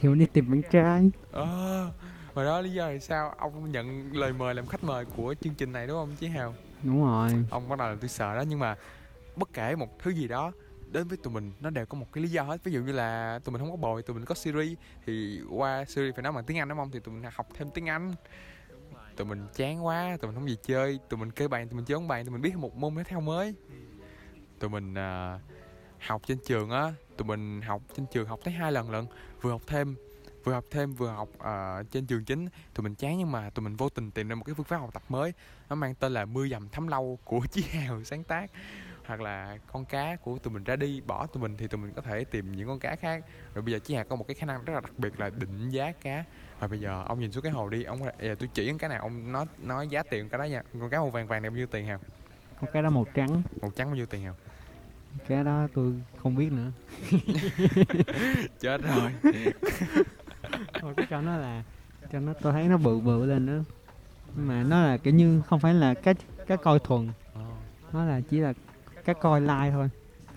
thì 0.00 0.08
mình 0.08 0.18
đi 0.18 0.26
tìm 0.26 0.50
bạn 0.50 0.62
trai. 0.70 1.10
Ờ 1.32 1.90
và 2.34 2.44
đó 2.44 2.60
lý 2.60 2.72
do 2.72 2.88
là 2.88 2.98
sao? 2.98 3.34
Ông 3.38 3.72
nhận 3.72 4.12
lời 4.12 4.32
mời 4.32 4.54
làm 4.54 4.66
khách 4.66 4.84
mời 4.84 5.04
của 5.04 5.34
chương 5.40 5.54
trình 5.54 5.72
này 5.72 5.86
đúng 5.86 5.96
không 5.96 6.16
Chí 6.16 6.26
Hào? 6.26 6.54
Đúng 6.82 7.04
rồi. 7.04 7.44
Ông 7.50 7.68
bắt 7.68 7.78
đầu 7.78 7.88
là 7.88 7.96
tôi 8.00 8.08
sợ 8.08 8.36
đó 8.36 8.44
nhưng 8.48 8.58
mà 8.58 8.76
bất 9.36 9.52
kể 9.52 9.76
một 9.76 9.98
thứ 10.02 10.10
gì 10.10 10.28
đó 10.28 10.52
đến 10.94 11.08
với 11.08 11.16
tụi 11.16 11.32
mình 11.32 11.52
nó 11.60 11.70
đều 11.70 11.86
có 11.86 11.98
một 11.98 12.06
cái 12.12 12.22
lý 12.22 12.30
do 12.30 12.42
hết. 12.42 12.64
Ví 12.64 12.72
dụ 12.72 12.80
như 12.80 12.92
là 12.92 13.40
tụi 13.44 13.52
mình 13.52 13.60
không 13.60 13.70
có 13.70 13.76
bồi 13.76 14.02
tụi 14.02 14.16
mình 14.16 14.24
có 14.24 14.34
Siri 14.34 14.76
thì 15.06 15.40
qua 15.50 15.84
Siri 15.84 16.12
phải 16.12 16.22
nói 16.22 16.32
bằng 16.32 16.44
tiếng 16.44 16.58
Anh 16.58 16.68
đúng 16.68 16.78
không? 16.78 16.90
Thì 16.90 17.00
tụi 17.00 17.14
mình 17.14 17.30
học 17.34 17.48
thêm 17.54 17.70
tiếng 17.70 17.88
Anh. 17.88 18.14
Tụi 19.16 19.26
mình 19.26 19.46
chán 19.54 19.86
quá 19.86 20.16
tụi 20.20 20.30
mình 20.30 20.40
không 20.40 20.48
gì 20.48 20.56
chơi 20.62 20.98
tụi 21.08 21.20
mình 21.20 21.30
kêu 21.30 21.48
bàn 21.48 21.68
tụi 21.68 21.76
mình 21.76 21.84
chơi 21.84 21.98
bóng 21.98 22.08
bàn 22.08 22.24
tụi 22.24 22.32
mình 22.32 22.42
biết 22.42 22.56
một 22.56 22.76
môn 22.76 22.94
thể 22.94 23.04
thao 23.04 23.20
mới. 23.20 23.54
Tụi 24.58 24.70
mình 24.70 24.92
uh, 24.92 25.40
học 25.98 26.22
trên 26.26 26.38
trường 26.46 26.70
á 26.70 26.92
tụi 27.16 27.28
mình 27.28 27.62
học 27.62 27.82
trên 27.96 28.06
trường 28.12 28.28
học 28.28 28.40
tới 28.44 28.54
hai 28.54 28.72
lần 28.72 28.90
lận 28.90 29.06
vừa 29.40 29.50
học 29.50 29.62
thêm 29.66 29.96
vừa 30.44 30.52
học 30.52 30.64
thêm 30.70 30.94
vừa 30.94 31.10
học 31.10 31.28
uh, 31.38 31.90
trên 31.90 32.06
trường 32.06 32.24
chính. 32.24 32.48
Tụi 32.74 32.84
mình 32.84 32.94
chán 32.94 33.18
nhưng 33.18 33.32
mà 33.32 33.50
tụi 33.50 33.62
mình 33.62 33.76
vô 33.76 33.88
tình 33.88 34.10
tìm 34.10 34.28
ra 34.28 34.34
một 34.34 34.44
cái 34.44 34.54
phương 34.54 34.66
pháp 34.66 34.76
học 34.76 34.90
tập 34.94 35.02
mới. 35.08 35.32
Nó 35.68 35.76
mang 35.76 35.94
tên 35.94 36.12
là 36.12 36.24
mưa 36.24 36.48
dầm 36.48 36.68
thấm 36.68 36.88
lâu 36.88 37.18
của 37.24 37.40
Chí 37.50 37.62
Hào 37.62 38.04
sáng 38.04 38.24
tác 38.24 38.50
hoặc 39.06 39.20
là 39.20 39.58
con 39.72 39.84
cá 39.84 40.16
của 40.16 40.38
tụi 40.38 40.54
mình 40.54 40.64
ra 40.64 40.76
đi 40.76 41.00
bỏ 41.06 41.26
tụi 41.26 41.42
mình 41.42 41.56
thì 41.56 41.68
tụi 41.68 41.80
mình 41.80 41.92
có 41.96 42.02
thể 42.02 42.24
tìm 42.24 42.56
những 42.56 42.68
con 42.68 42.78
cá 42.78 42.96
khác. 42.96 43.24
Rồi 43.54 43.62
bây 43.62 43.72
giờ 43.72 43.78
Chí 43.78 43.94
Hào 43.94 44.04
có 44.04 44.16
một 44.16 44.24
cái 44.28 44.34
khả 44.34 44.46
năng 44.46 44.64
rất 44.64 44.74
là 44.74 44.80
đặc 44.80 44.92
biệt 44.98 45.20
là 45.20 45.30
định 45.30 45.70
giá 45.70 45.92
cá. 45.92 46.24
Và 46.60 46.68
bây 46.68 46.80
giờ 46.80 47.04
ông 47.06 47.20
nhìn 47.20 47.32
xuống 47.32 47.42
cái 47.42 47.52
hồ 47.52 47.68
đi 47.68 47.84
ông 47.84 47.98
giờ 48.20 48.34
tôi 48.38 48.48
chỉ 48.54 48.72
cái 48.78 48.90
nào 48.90 49.02
ông 49.02 49.32
nói 49.32 49.46
nói 49.62 49.88
giá 49.88 50.02
tiền 50.02 50.28
cái 50.28 50.38
đó 50.38 50.44
nha. 50.44 50.62
Con 50.80 50.90
cá 50.90 50.98
màu 50.98 51.10
vàng 51.10 51.26
vàng 51.26 51.42
này 51.42 51.50
bao 51.50 51.56
nhiêu 51.56 51.66
tiền 51.66 51.86
Hào 51.86 51.98
con 52.60 52.70
cái 52.72 52.82
đó 52.82 52.90
màu 52.90 53.06
trắng. 53.14 53.42
Màu 53.62 53.70
trắng 53.76 53.86
bao 53.86 53.96
nhiêu 53.96 54.06
tiền 54.06 54.22
Hào 54.22 54.34
cái 55.28 55.44
đó 55.44 55.68
tôi 55.74 55.92
không 56.16 56.34
biết 56.34 56.52
nữa. 56.52 56.70
Chết 58.60 58.80
rồi. 58.82 59.12
Thôi 60.80 60.94
cái 60.96 61.06
cho 61.10 61.20
nó 61.20 61.36
là 61.36 61.62
cho 62.12 62.20
nó 62.20 62.32
tôi 62.32 62.52
thấy 62.52 62.64
nó 62.64 62.76
bự 62.76 63.00
bự 63.00 63.26
lên 63.26 63.46
nữa 63.46 63.64
nhưng 64.36 64.48
mà 64.48 64.62
nó 64.62 64.82
là 64.82 64.96
kiểu 64.96 65.14
như 65.14 65.42
không 65.46 65.60
phải 65.60 65.74
là 65.74 65.94
cá 65.94 66.12
cá 66.46 66.56
coi 66.56 66.78
thuần. 66.78 67.08
Ờ, 67.34 67.46
nó 67.92 68.04
là 68.04 68.20
chỉ 68.30 68.38
là 68.38 68.52
cái 69.04 69.14
coi 69.20 69.40
lai 69.40 69.70
thôi. 69.70 69.88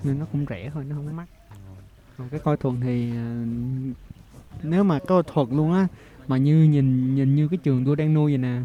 Nên 0.03 0.19
nó 0.19 0.25
cũng 0.31 0.45
rẻ 0.49 0.69
thôi 0.73 0.83
nó 0.83 0.95
không 0.95 1.05
có 1.05 1.11
mắc. 1.11 1.27
Còn 2.17 2.29
cái 2.29 2.39
coi 2.39 2.57
thuần 2.57 2.81
thì 2.81 3.11
ờ, 3.11 3.45
nếu 4.63 4.83
mà 4.83 4.99
coi 4.99 5.23
thuật 5.23 5.47
luôn 5.51 5.73
á 5.73 5.87
mà 6.27 6.37
như 6.37 6.63
nhìn 6.63 7.15
nhìn 7.15 7.35
như 7.35 7.47
cái 7.47 7.57
trường 7.63 7.85
tôi 7.85 7.95
đang 7.95 8.13
nuôi 8.13 8.31
vậy 8.31 8.37
nè 8.37 8.59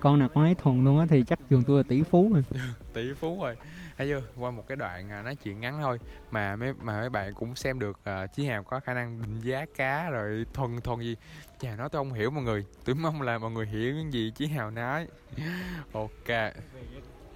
con 0.00 0.18
nào 0.18 0.28
con 0.34 0.44
ấy 0.44 0.54
thuần 0.54 0.84
luôn 0.84 0.98
á 0.98 1.06
thì 1.08 1.24
chắc 1.26 1.38
trường 1.50 1.62
tôi 1.62 1.76
là 1.76 1.82
tỷ 1.88 2.02
phú 2.02 2.30
rồi. 2.32 2.42
Tỷ 2.92 3.12
phú 3.12 3.42
rồi. 3.42 3.56
Thấy 3.98 4.08
chưa? 4.08 4.22
Qua 4.36 4.50
một 4.50 4.64
cái 4.68 4.76
đoạn 4.76 5.10
à, 5.10 5.22
nói 5.22 5.36
chuyện 5.36 5.60
ngắn 5.60 5.78
thôi. 5.80 5.98
Mà 6.30 6.56
mấy 6.56 6.72
mà 6.82 7.00
mấy 7.00 7.10
bạn 7.10 7.34
cũng 7.34 7.56
xem 7.56 7.78
được 7.78 7.98
à, 8.04 8.26
chí 8.26 8.46
hào 8.46 8.62
có 8.62 8.80
khả 8.80 8.94
năng 8.94 9.22
định 9.22 9.40
giá 9.40 9.66
cá 9.76 10.10
rồi 10.10 10.46
thuần 10.54 10.80
thuần 10.80 11.00
gì. 11.00 11.16
Chà 11.60 11.76
nói 11.76 11.88
tôi 11.88 12.00
không 12.00 12.12
hiểu 12.12 12.30
mọi 12.30 12.44
người. 12.44 12.64
Tôi 12.84 12.94
mong 12.94 13.22
là 13.22 13.38
mọi 13.38 13.50
người 13.50 13.66
hiểu 13.66 13.94
những 13.94 14.12
gì 14.12 14.32
chí 14.34 14.46
hào 14.46 14.70
nói. 14.70 15.06
Ok. 15.92 16.28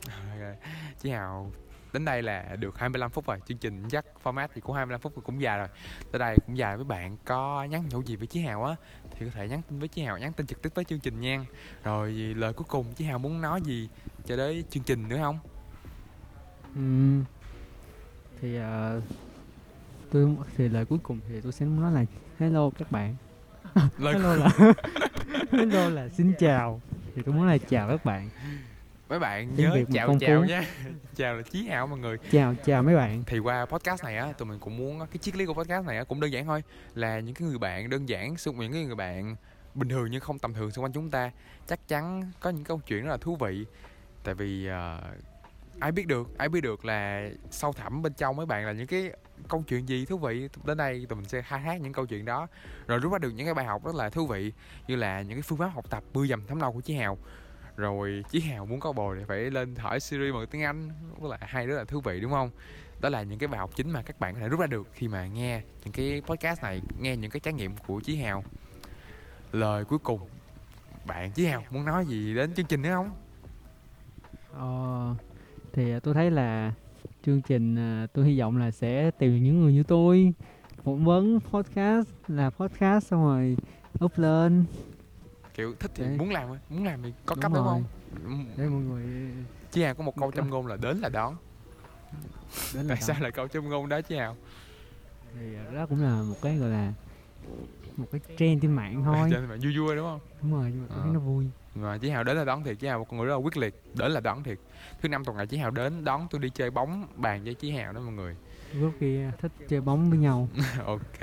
Ok. 0.04 0.56
chí 1.02 1.10
hào 1.10 1.50
đến 1.92 2.04
đây 2.04 2.22
là 2.22 2.56
được 2.58 2.78
25 2.78 3.10
phút 3.10 3.26
rồi. 3.26 3.38
Chương 3.46 3.58
trình 3.58 3.88
chắc 3.88 4.04
format 4.22 4.48
thì 4.54 4.60
cũng 4.60 4.76
25 4.76 5.00
phút 5.00 5.12
cũng 5.24 5.40
dài 5.40 5.58
rồi. 5.58 5.68
Tới 6.12 6.18
đây 6.18 6.36
cũng 6.46 6.58
dài 6.58 6.76
với 6.76 6.84
bạn 6.84 7.16
có 7.24 7.64
nhắn 7.64 7.84
nhủ 7.90 8.02
gì 8.02 8.16
với 8.16 8.26
chí 8.26 8.40
hào 8.40 8.64
á 8.64 8.76
thì 9.10 9.26
có 9.26 9.32
thể 9.34 9.48
nhắn 9.48 9.62
tin 9.68 9.78
với 9.78 9.88
chí 9.88 10.02
hào 10.02 10.18
nhắn 10.18 10.32
tin 10.32 10.46
trực 10.46 10.62
tiếp 10.62 10.70
với 10.74 10.84
chương 10.84 11.00
trình 11.00 11.20
nha. 11.20 11.44
Rồi 11.84 12.12
lời 12.12 12.52
cuối 12.52 12.66
cùng 12.68 12.94
chí 12.94 13.04
hào 13.04 13.18
muốn 13.18 13.40
nói 13.40 13.62
gì 13.62 13.88
cho 14.26 14.36
đến 14.36 14.64
chương 14.70 14.82
trình 14.82 15.08
nữa 15.08 15.18
không? 15.18 15.38
Ừm. 16.74 17.24
thì 18.40 18.56
ờ, 18.56 19.00
tôi 20.12 20.36
thì 20.56 20.68
lời 20.68 20.84
cuối 20.84 20.98
cùng 21.02 21.20
thì 21.28 21.40
tôi 21.40 21.52
sẽ 21.52 21.66
nói 21.66 21.92
là 21.92 22.04
hello 22.38 22.70
các 22.78 22.92
bạn. 22.92 23.16
Hello 23.98 24.34
là 24.34 24.50
hello 25.52 25.88
là 25.88 26.08
xin 26.08 26.32
chào. 26.38 26.80
Thì 27.14 27.22
tôi 27.22 27.34
muốn 27.34 27.46
là 27.46 27.58
chào 27.58 27.88
các 27.88 28.04
bạn 28.04 28.28
mấy 29.10 29.18
bạn 29.18 29.52
Tiếng 29.56 29.66
nhớ 29.66 29.74
Việt 29.74 29.84
chào 29.92 30.06
phong 30.06 30.18
chào 30.18 30.40
phú. 30.40 30.48
nha. 30.48 30.64
Chào 31.16 31.34
là 31.34 31.42
chí 31.42 31.66
hào 31.66 31.86
mọi 31.86 31.98
người. 31.98 32.16
Chào 32.30 32.54
chào 32.64 32.82
mấy 32.82 32.96
bạn. 32.96 33.22
Thì 33.26 33.38
qua 33.38 33.66
podcast 33.66 34.04
này 34.04 34.16
á 34.16 34.32
tụi 34.38 34.48
mình 34.48 34.58
cũng 34.58 34.76
muốn 34.76 34.98
cái 34.98 35.18
triết 35.20 35.36
lý 35.36 35.46
của 35.46 35.54
podcast 35.54 35.86
này 35.86 35.96
á 35.96 36.04
cũng 36.04 36.20
đơn 36.20 36.32
giản 36.32 36.46
thôi 36.46 36.62
là 36.94 37.20
những 37.20 37.34
cái 37.34 37.48
người 37.48 37.58
bạn 37.58 37.90
đơn 37.90 38.08
giản 38.08 38.36
xung 38.36 38.58
những 38.58 38.72
cái 38.72 38.84
người 38.84 38.94
bạn 38.94 39.36
bình 39.74 39.88
thường 39.88 40.08
nhưng 40.10 40.20
không 40.20 40.38
tầm 40.38 40.54
thường 40.54 40.70
xung 40.70 40.84
quanh 40.84 40.92
chúng 40.92 41.10
ta 41.10 41.30
chắc 41.66 41.88
chắn 41.88 42.30
có 42.40 42.50
những 42.50 42.64
câu 42.64 42.80
chuyện 42.86 43.04
rất 43.04 43.10
là 43.10 43.16
thú 43.16 43.36
vị. 43.36 43.66
Tại 44.24 44.34
vì 44.34 44.68
uh, 44.68 45.04
ai 45.80 45.92
biết 45.92 46.06
được 46.06 46.38
ai 46.38 46.48
biết 46.48 46.60
được 46.60 46.84
là 46.84 47.28
sâu 47.50 47.72
thẳm 47.72 48.02
bên 48.02 48.12
trong 48.14 48.36
mấy 48.36 48.46
bạn 48.46 48.66
là 48.66 48.72
những 48.72 48.86
cái 48.86 49.10
câu 49.48 49.64
chuyện 49.68 49.88
gì 49.88 50.04
thú 50.04 50.18
vị. 50.18 50.48
Đến 50.64 50.76
đây 50.76 51.06
tụi 51.08 51.16
mình 51.16 51.28
sẽ 51.28 51.42
khai 51.42 51.60
thác 51.64 51.80
những 51.80 51.92
câu 51.92 52.06
chuyện 52.06 52.24
đó 52.24 52.48
rồi 52.86 52.98
rút 52.98 53.12
ra 53.12 53.18
được 53.18 53.30
những 53.30 53.46
cái 53.46 53.54
bài 53.54 53.64
học 53.64 53.84
rất 53.84 53.94
là 53.94 54.10
thú 54.10 54.26
vị 54.26 54.52
như 54.86 54.96
là 54.96 55.22
những 55.22 55.36
cái 55.38 55.42
phương 55.42 55.58
pháp 55.58 55.68
học 55.68 55.90
tập 55.90 56.04
mưa 56.12 56.26
dầm 56.26 56.46
thấm 56.46 56.60
lâu 56.60 56.72
của 56.72 56.80
chí 56.80 56.94
hào 56.94 57.18
rồi 57.80 58.24
chí 58.30 58.40
hào 58.40 58.66
muốn 58.66 58.80
có 58.80 58.92
bồ 58.92 59.14
thì 59.14 59.24
phải 59.28 59.38
lên 59.38 59.74
hỏi 59.76 60.00
siri 60.00 60.32
bằng 60.32 60.46
tiếng 60.46 60.62
anh. 60.62 60.90
Rất 61.22 61.28
là 61.30 61.38
hay 61.40 61.66
rất 61.66 61.76
là 61.76 61.84
thú 61.84 62.00
vị 62.00 62.20
đúng 62.20 62.32
không? 62.32 62.50
Đó 63.00 63.08
là 63.08 63.22
những 63.22 63.38
cái 63.38 63.48
bài 63.48 63.58
học 63.58 63.70
chính 63.76 63.90
mà 63.90 64.02
các 64.02 64.20
bạn 64.20 64.34
có 64.34 64.40
thể 64.40 64.48
rút 64.48 64.60
ra 64.60 64.66
được 64.66 64.88
khi 64.92 65.08
mà 65.08 65.26
nghe 65.26 65.62
những 65.84 65.92
cái 65.92 66.22
podcast 66.26 66.62
này 66.62 66.80
nghe 67.00 67.16
những 67.16 67.30
cái 67.30 67.40
trải 67.40 67.54
nghiệm 67.54 67.76
của 67.86 68.00
chí 68.00 68.16
hào. 68.16 68.44
Lời 69.52 69.84
cuối 69.84 69.98
cùng 69.98 70.20
bạn 71.06 71.32
chí 71.32 71.46
hào 71.46 71.64
muốn 71.70 71.84
nói 71.84 72.06
gì 72.06 72.34
đến 72.34 72.54
chương 72.54 72.66
trình 72.66 72.82
nữa 72.82 72.90
không? 72.94 73.10
Ờ, 74.52 75.14
thì 75.72 75.92
à, 75.92 76.00
tôi 76.00 76.14
thấy 76.14 76.30
là 76.30 76.72
chương 77.26 77.42
trình 77.42 77.76
à, 77.76 78.06
tôi 78.12 78.26
hy 78.26 78.40
vọng 78.40 78.56
là 78.56 78.70
sẽ 78.70 79.10
tìm 79.10 79.44
những 79.44 79.60
người 79.60 79.72
như 79.72 79.82
tôi 79.82 80.32
phỏng 80.84 81.04
vấn 81.04 81.40
podcast 81.40 82.08
là 82.28 82.50
podcast 82.50 83.06
xong 83.06 83.24
rồi 83.24 83.56
up 84.04 84.18
lên 84.18 84.64
kiểu 85.54 85.74
thích 85.80 85.90
thì 85.94 86.04
Đấy. 86.04 86.16
muốn 86.18 86.30
làm 86.30 86.48
muốn 86.70 86.84
làm 86.84 87.02
thì 87.02 87.12
có 87.26 87.34
Đúng 87.34 87.42
cấp 87.42 87.52
đúng 87.54 87.64
rồi. 87.64 87.82
không? 88.24 88.44
Để 88.56 88.66
mọi 88.68 88.80
người 88.80 89.04
chí 89.70 89.82
hào 89.82 89.94
có 89.94 90.04
một 90.04 90.16
câu 90.20 90.32
châm 90.32 90.50
ngôn 90.50 90.66
là 90.66 90.76
đến 90.76 90.98
là 91.00 91.08
đón. 91.08 91.36
Đến 92.74 92.86
là 92.86 92.94
tại 92.94 93.02
sao 93.02 93.16
lại 93.20 93.32
câu 93.32 93.48
châm 93.48 93.68
ngôn 93.68 93.88
đó 93.88 94.00
chí 94.00 94.16
hào? 94.16 94.36
Thì 95.34 95.46
đó 95.74 95.86
cũng 95.86 96.02
là 96.02 96.22
một 96.22 96.36
cái 96.42 96.56
gọi 96.56 96.70
là 96.70 96.92
một 97.96 98.06
cái 98.12 98.20
trend 98.38 98.62
trên 98.62 98.72
mạng 98.72 99.02
thôi. 99.04 99.28
nên 99.32 99.44
mà 99.46 99.56
vui 99.62 99.78
vui 99.78 99.96
đúng 99.96 100.06
không? 100.06 100.20
Đúng 100.42 100.52
rồi 100.52 100.70
nhưng 100.70 100.80
mà 100.82 100.86
tôi 100.88 100.98
thấy 100.98 101.08
Ờ. 101.10 101.14
nó 101.14 101.20
vui. 101.20 101.46
Mà 101.74 101.98
chí 101.98 102.10
hào 102.10 102.24
đến 102.24 102.36
là 102.36 102.44
đón 102.44 102.64
thiệt 102.64 102.78
chí 102.78 102.86
hào 102.86 102.98
một 102.98 103.04
con 103.10 103.18
người 103.18 103.26
rất 103.26 103.32
là 103.34 103.38
quyết 103.38 103.56
liệt 103.56 103.74
đến 103.94 104.12
là 104.12 104.20
đón 104.20 104.42
thiệt. 104.42 104.58
Thứ 105.02 105.08
năm 105.08 105.24
tuần 105.24 105.36
này 105.36 105.46
chí 105.46 105.56
hào 105.56 105.70
đến 105.70 106.04
đón 106.04 106.26
tôi 106.30 106.40
đi 106.40 106.50
chơi 106.54 106.70
bóng 106.70 107.06
bàn 107.16 107.44
với 107.44 107.54
chí 107.54 107.70
hào 107.70 107.92
đó 107.92 108.00
mọi 108.00 108.12
người. 108.12 108.36
Group 108.72 108.94
kia 109.00 109.30
thích 109.40 109.52
chơi 109.68 109.80
bóng 109.80 110.10
với 110.10 110.18
nhau. 110.18 110.48
Ok. 110.86 111.20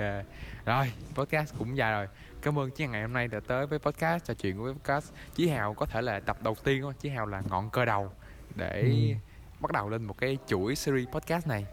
Rồi 0.65 0.91
podcast 1.15 1.53
cũng 1.59 1.77
dài 1.77 1.91
rồi 1.91 2.07
cảm 2.47 2.59
ơn 2.59 2.71
chí 2.71 2.83
hào 2.83 2.91
ngày 2.93 3.01
hôm 3.01 3.13
nay 3.13 3.27
đã 3.27 3.39
tới 3.47 3.67
với 3.67 3.79
podcast 3.79 4.25
trò 4.25 4.33
chuyện 4.33 4.61
với 4.63 4.73
podcast. 4.73 5.13
Chí 5.35 5.47
hào 5.49 5.73
có 5.73 5.85
thể 5.85 6.01
là 6.01 6.19
tập 6.19 6.37
đầu 6.43 6.55
tiên 6.63 6.81
thôi 6.81 6.93
chí 6.99 7.09
hào 7.09 7.25
là 7.25 7.41
ngọn 7.49 7.69
cơ 7.69 7.85
đầu 7.85 8.11
để 8.55 8.81
Ừ. 8.81 9.15
bắt 9.59 9.71
đầu 9.71 9.89
lên 9.89 10.03
một 10.03 10.17
cái 10.17 10.37
chuỗi 10.47 10.75
series 10.75 11.07
podcast 11.09 11.47
này. 11.47 11.65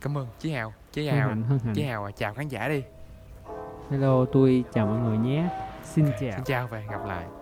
Cảm 0.00 0.18
ơn 0.18 0.26
chí 0.38 0.50
hào. 0.52 0.72
Chí 0.92 1.08
hân 1.08 1.18
hào 1.18 1.28
hạnh 1.28 1.42
hân 1.42 1.58
hạnh. 1.64 1.74
Chí 1.74 1.82
hào 1.82 2.10
chào 2.16 2.34
khán 2.34 2.48
giả 2.48 2.68
đi. 2.68 2.82
Hello 3.90 4.24
tôi 4.32 4.64
chào 4.72 4.86
mọi 4.86 4.98
người 4.98 5.18
nhé. 5.18 5.48
Xin 5.84 6.04
chào. 6.20 6.30
xin 6.36 6.44
chào 6.44 6.66
và 6.66 6.78
hẹn 6.78 6.90
gặp 6.90 7.04
lại 7.06 7.41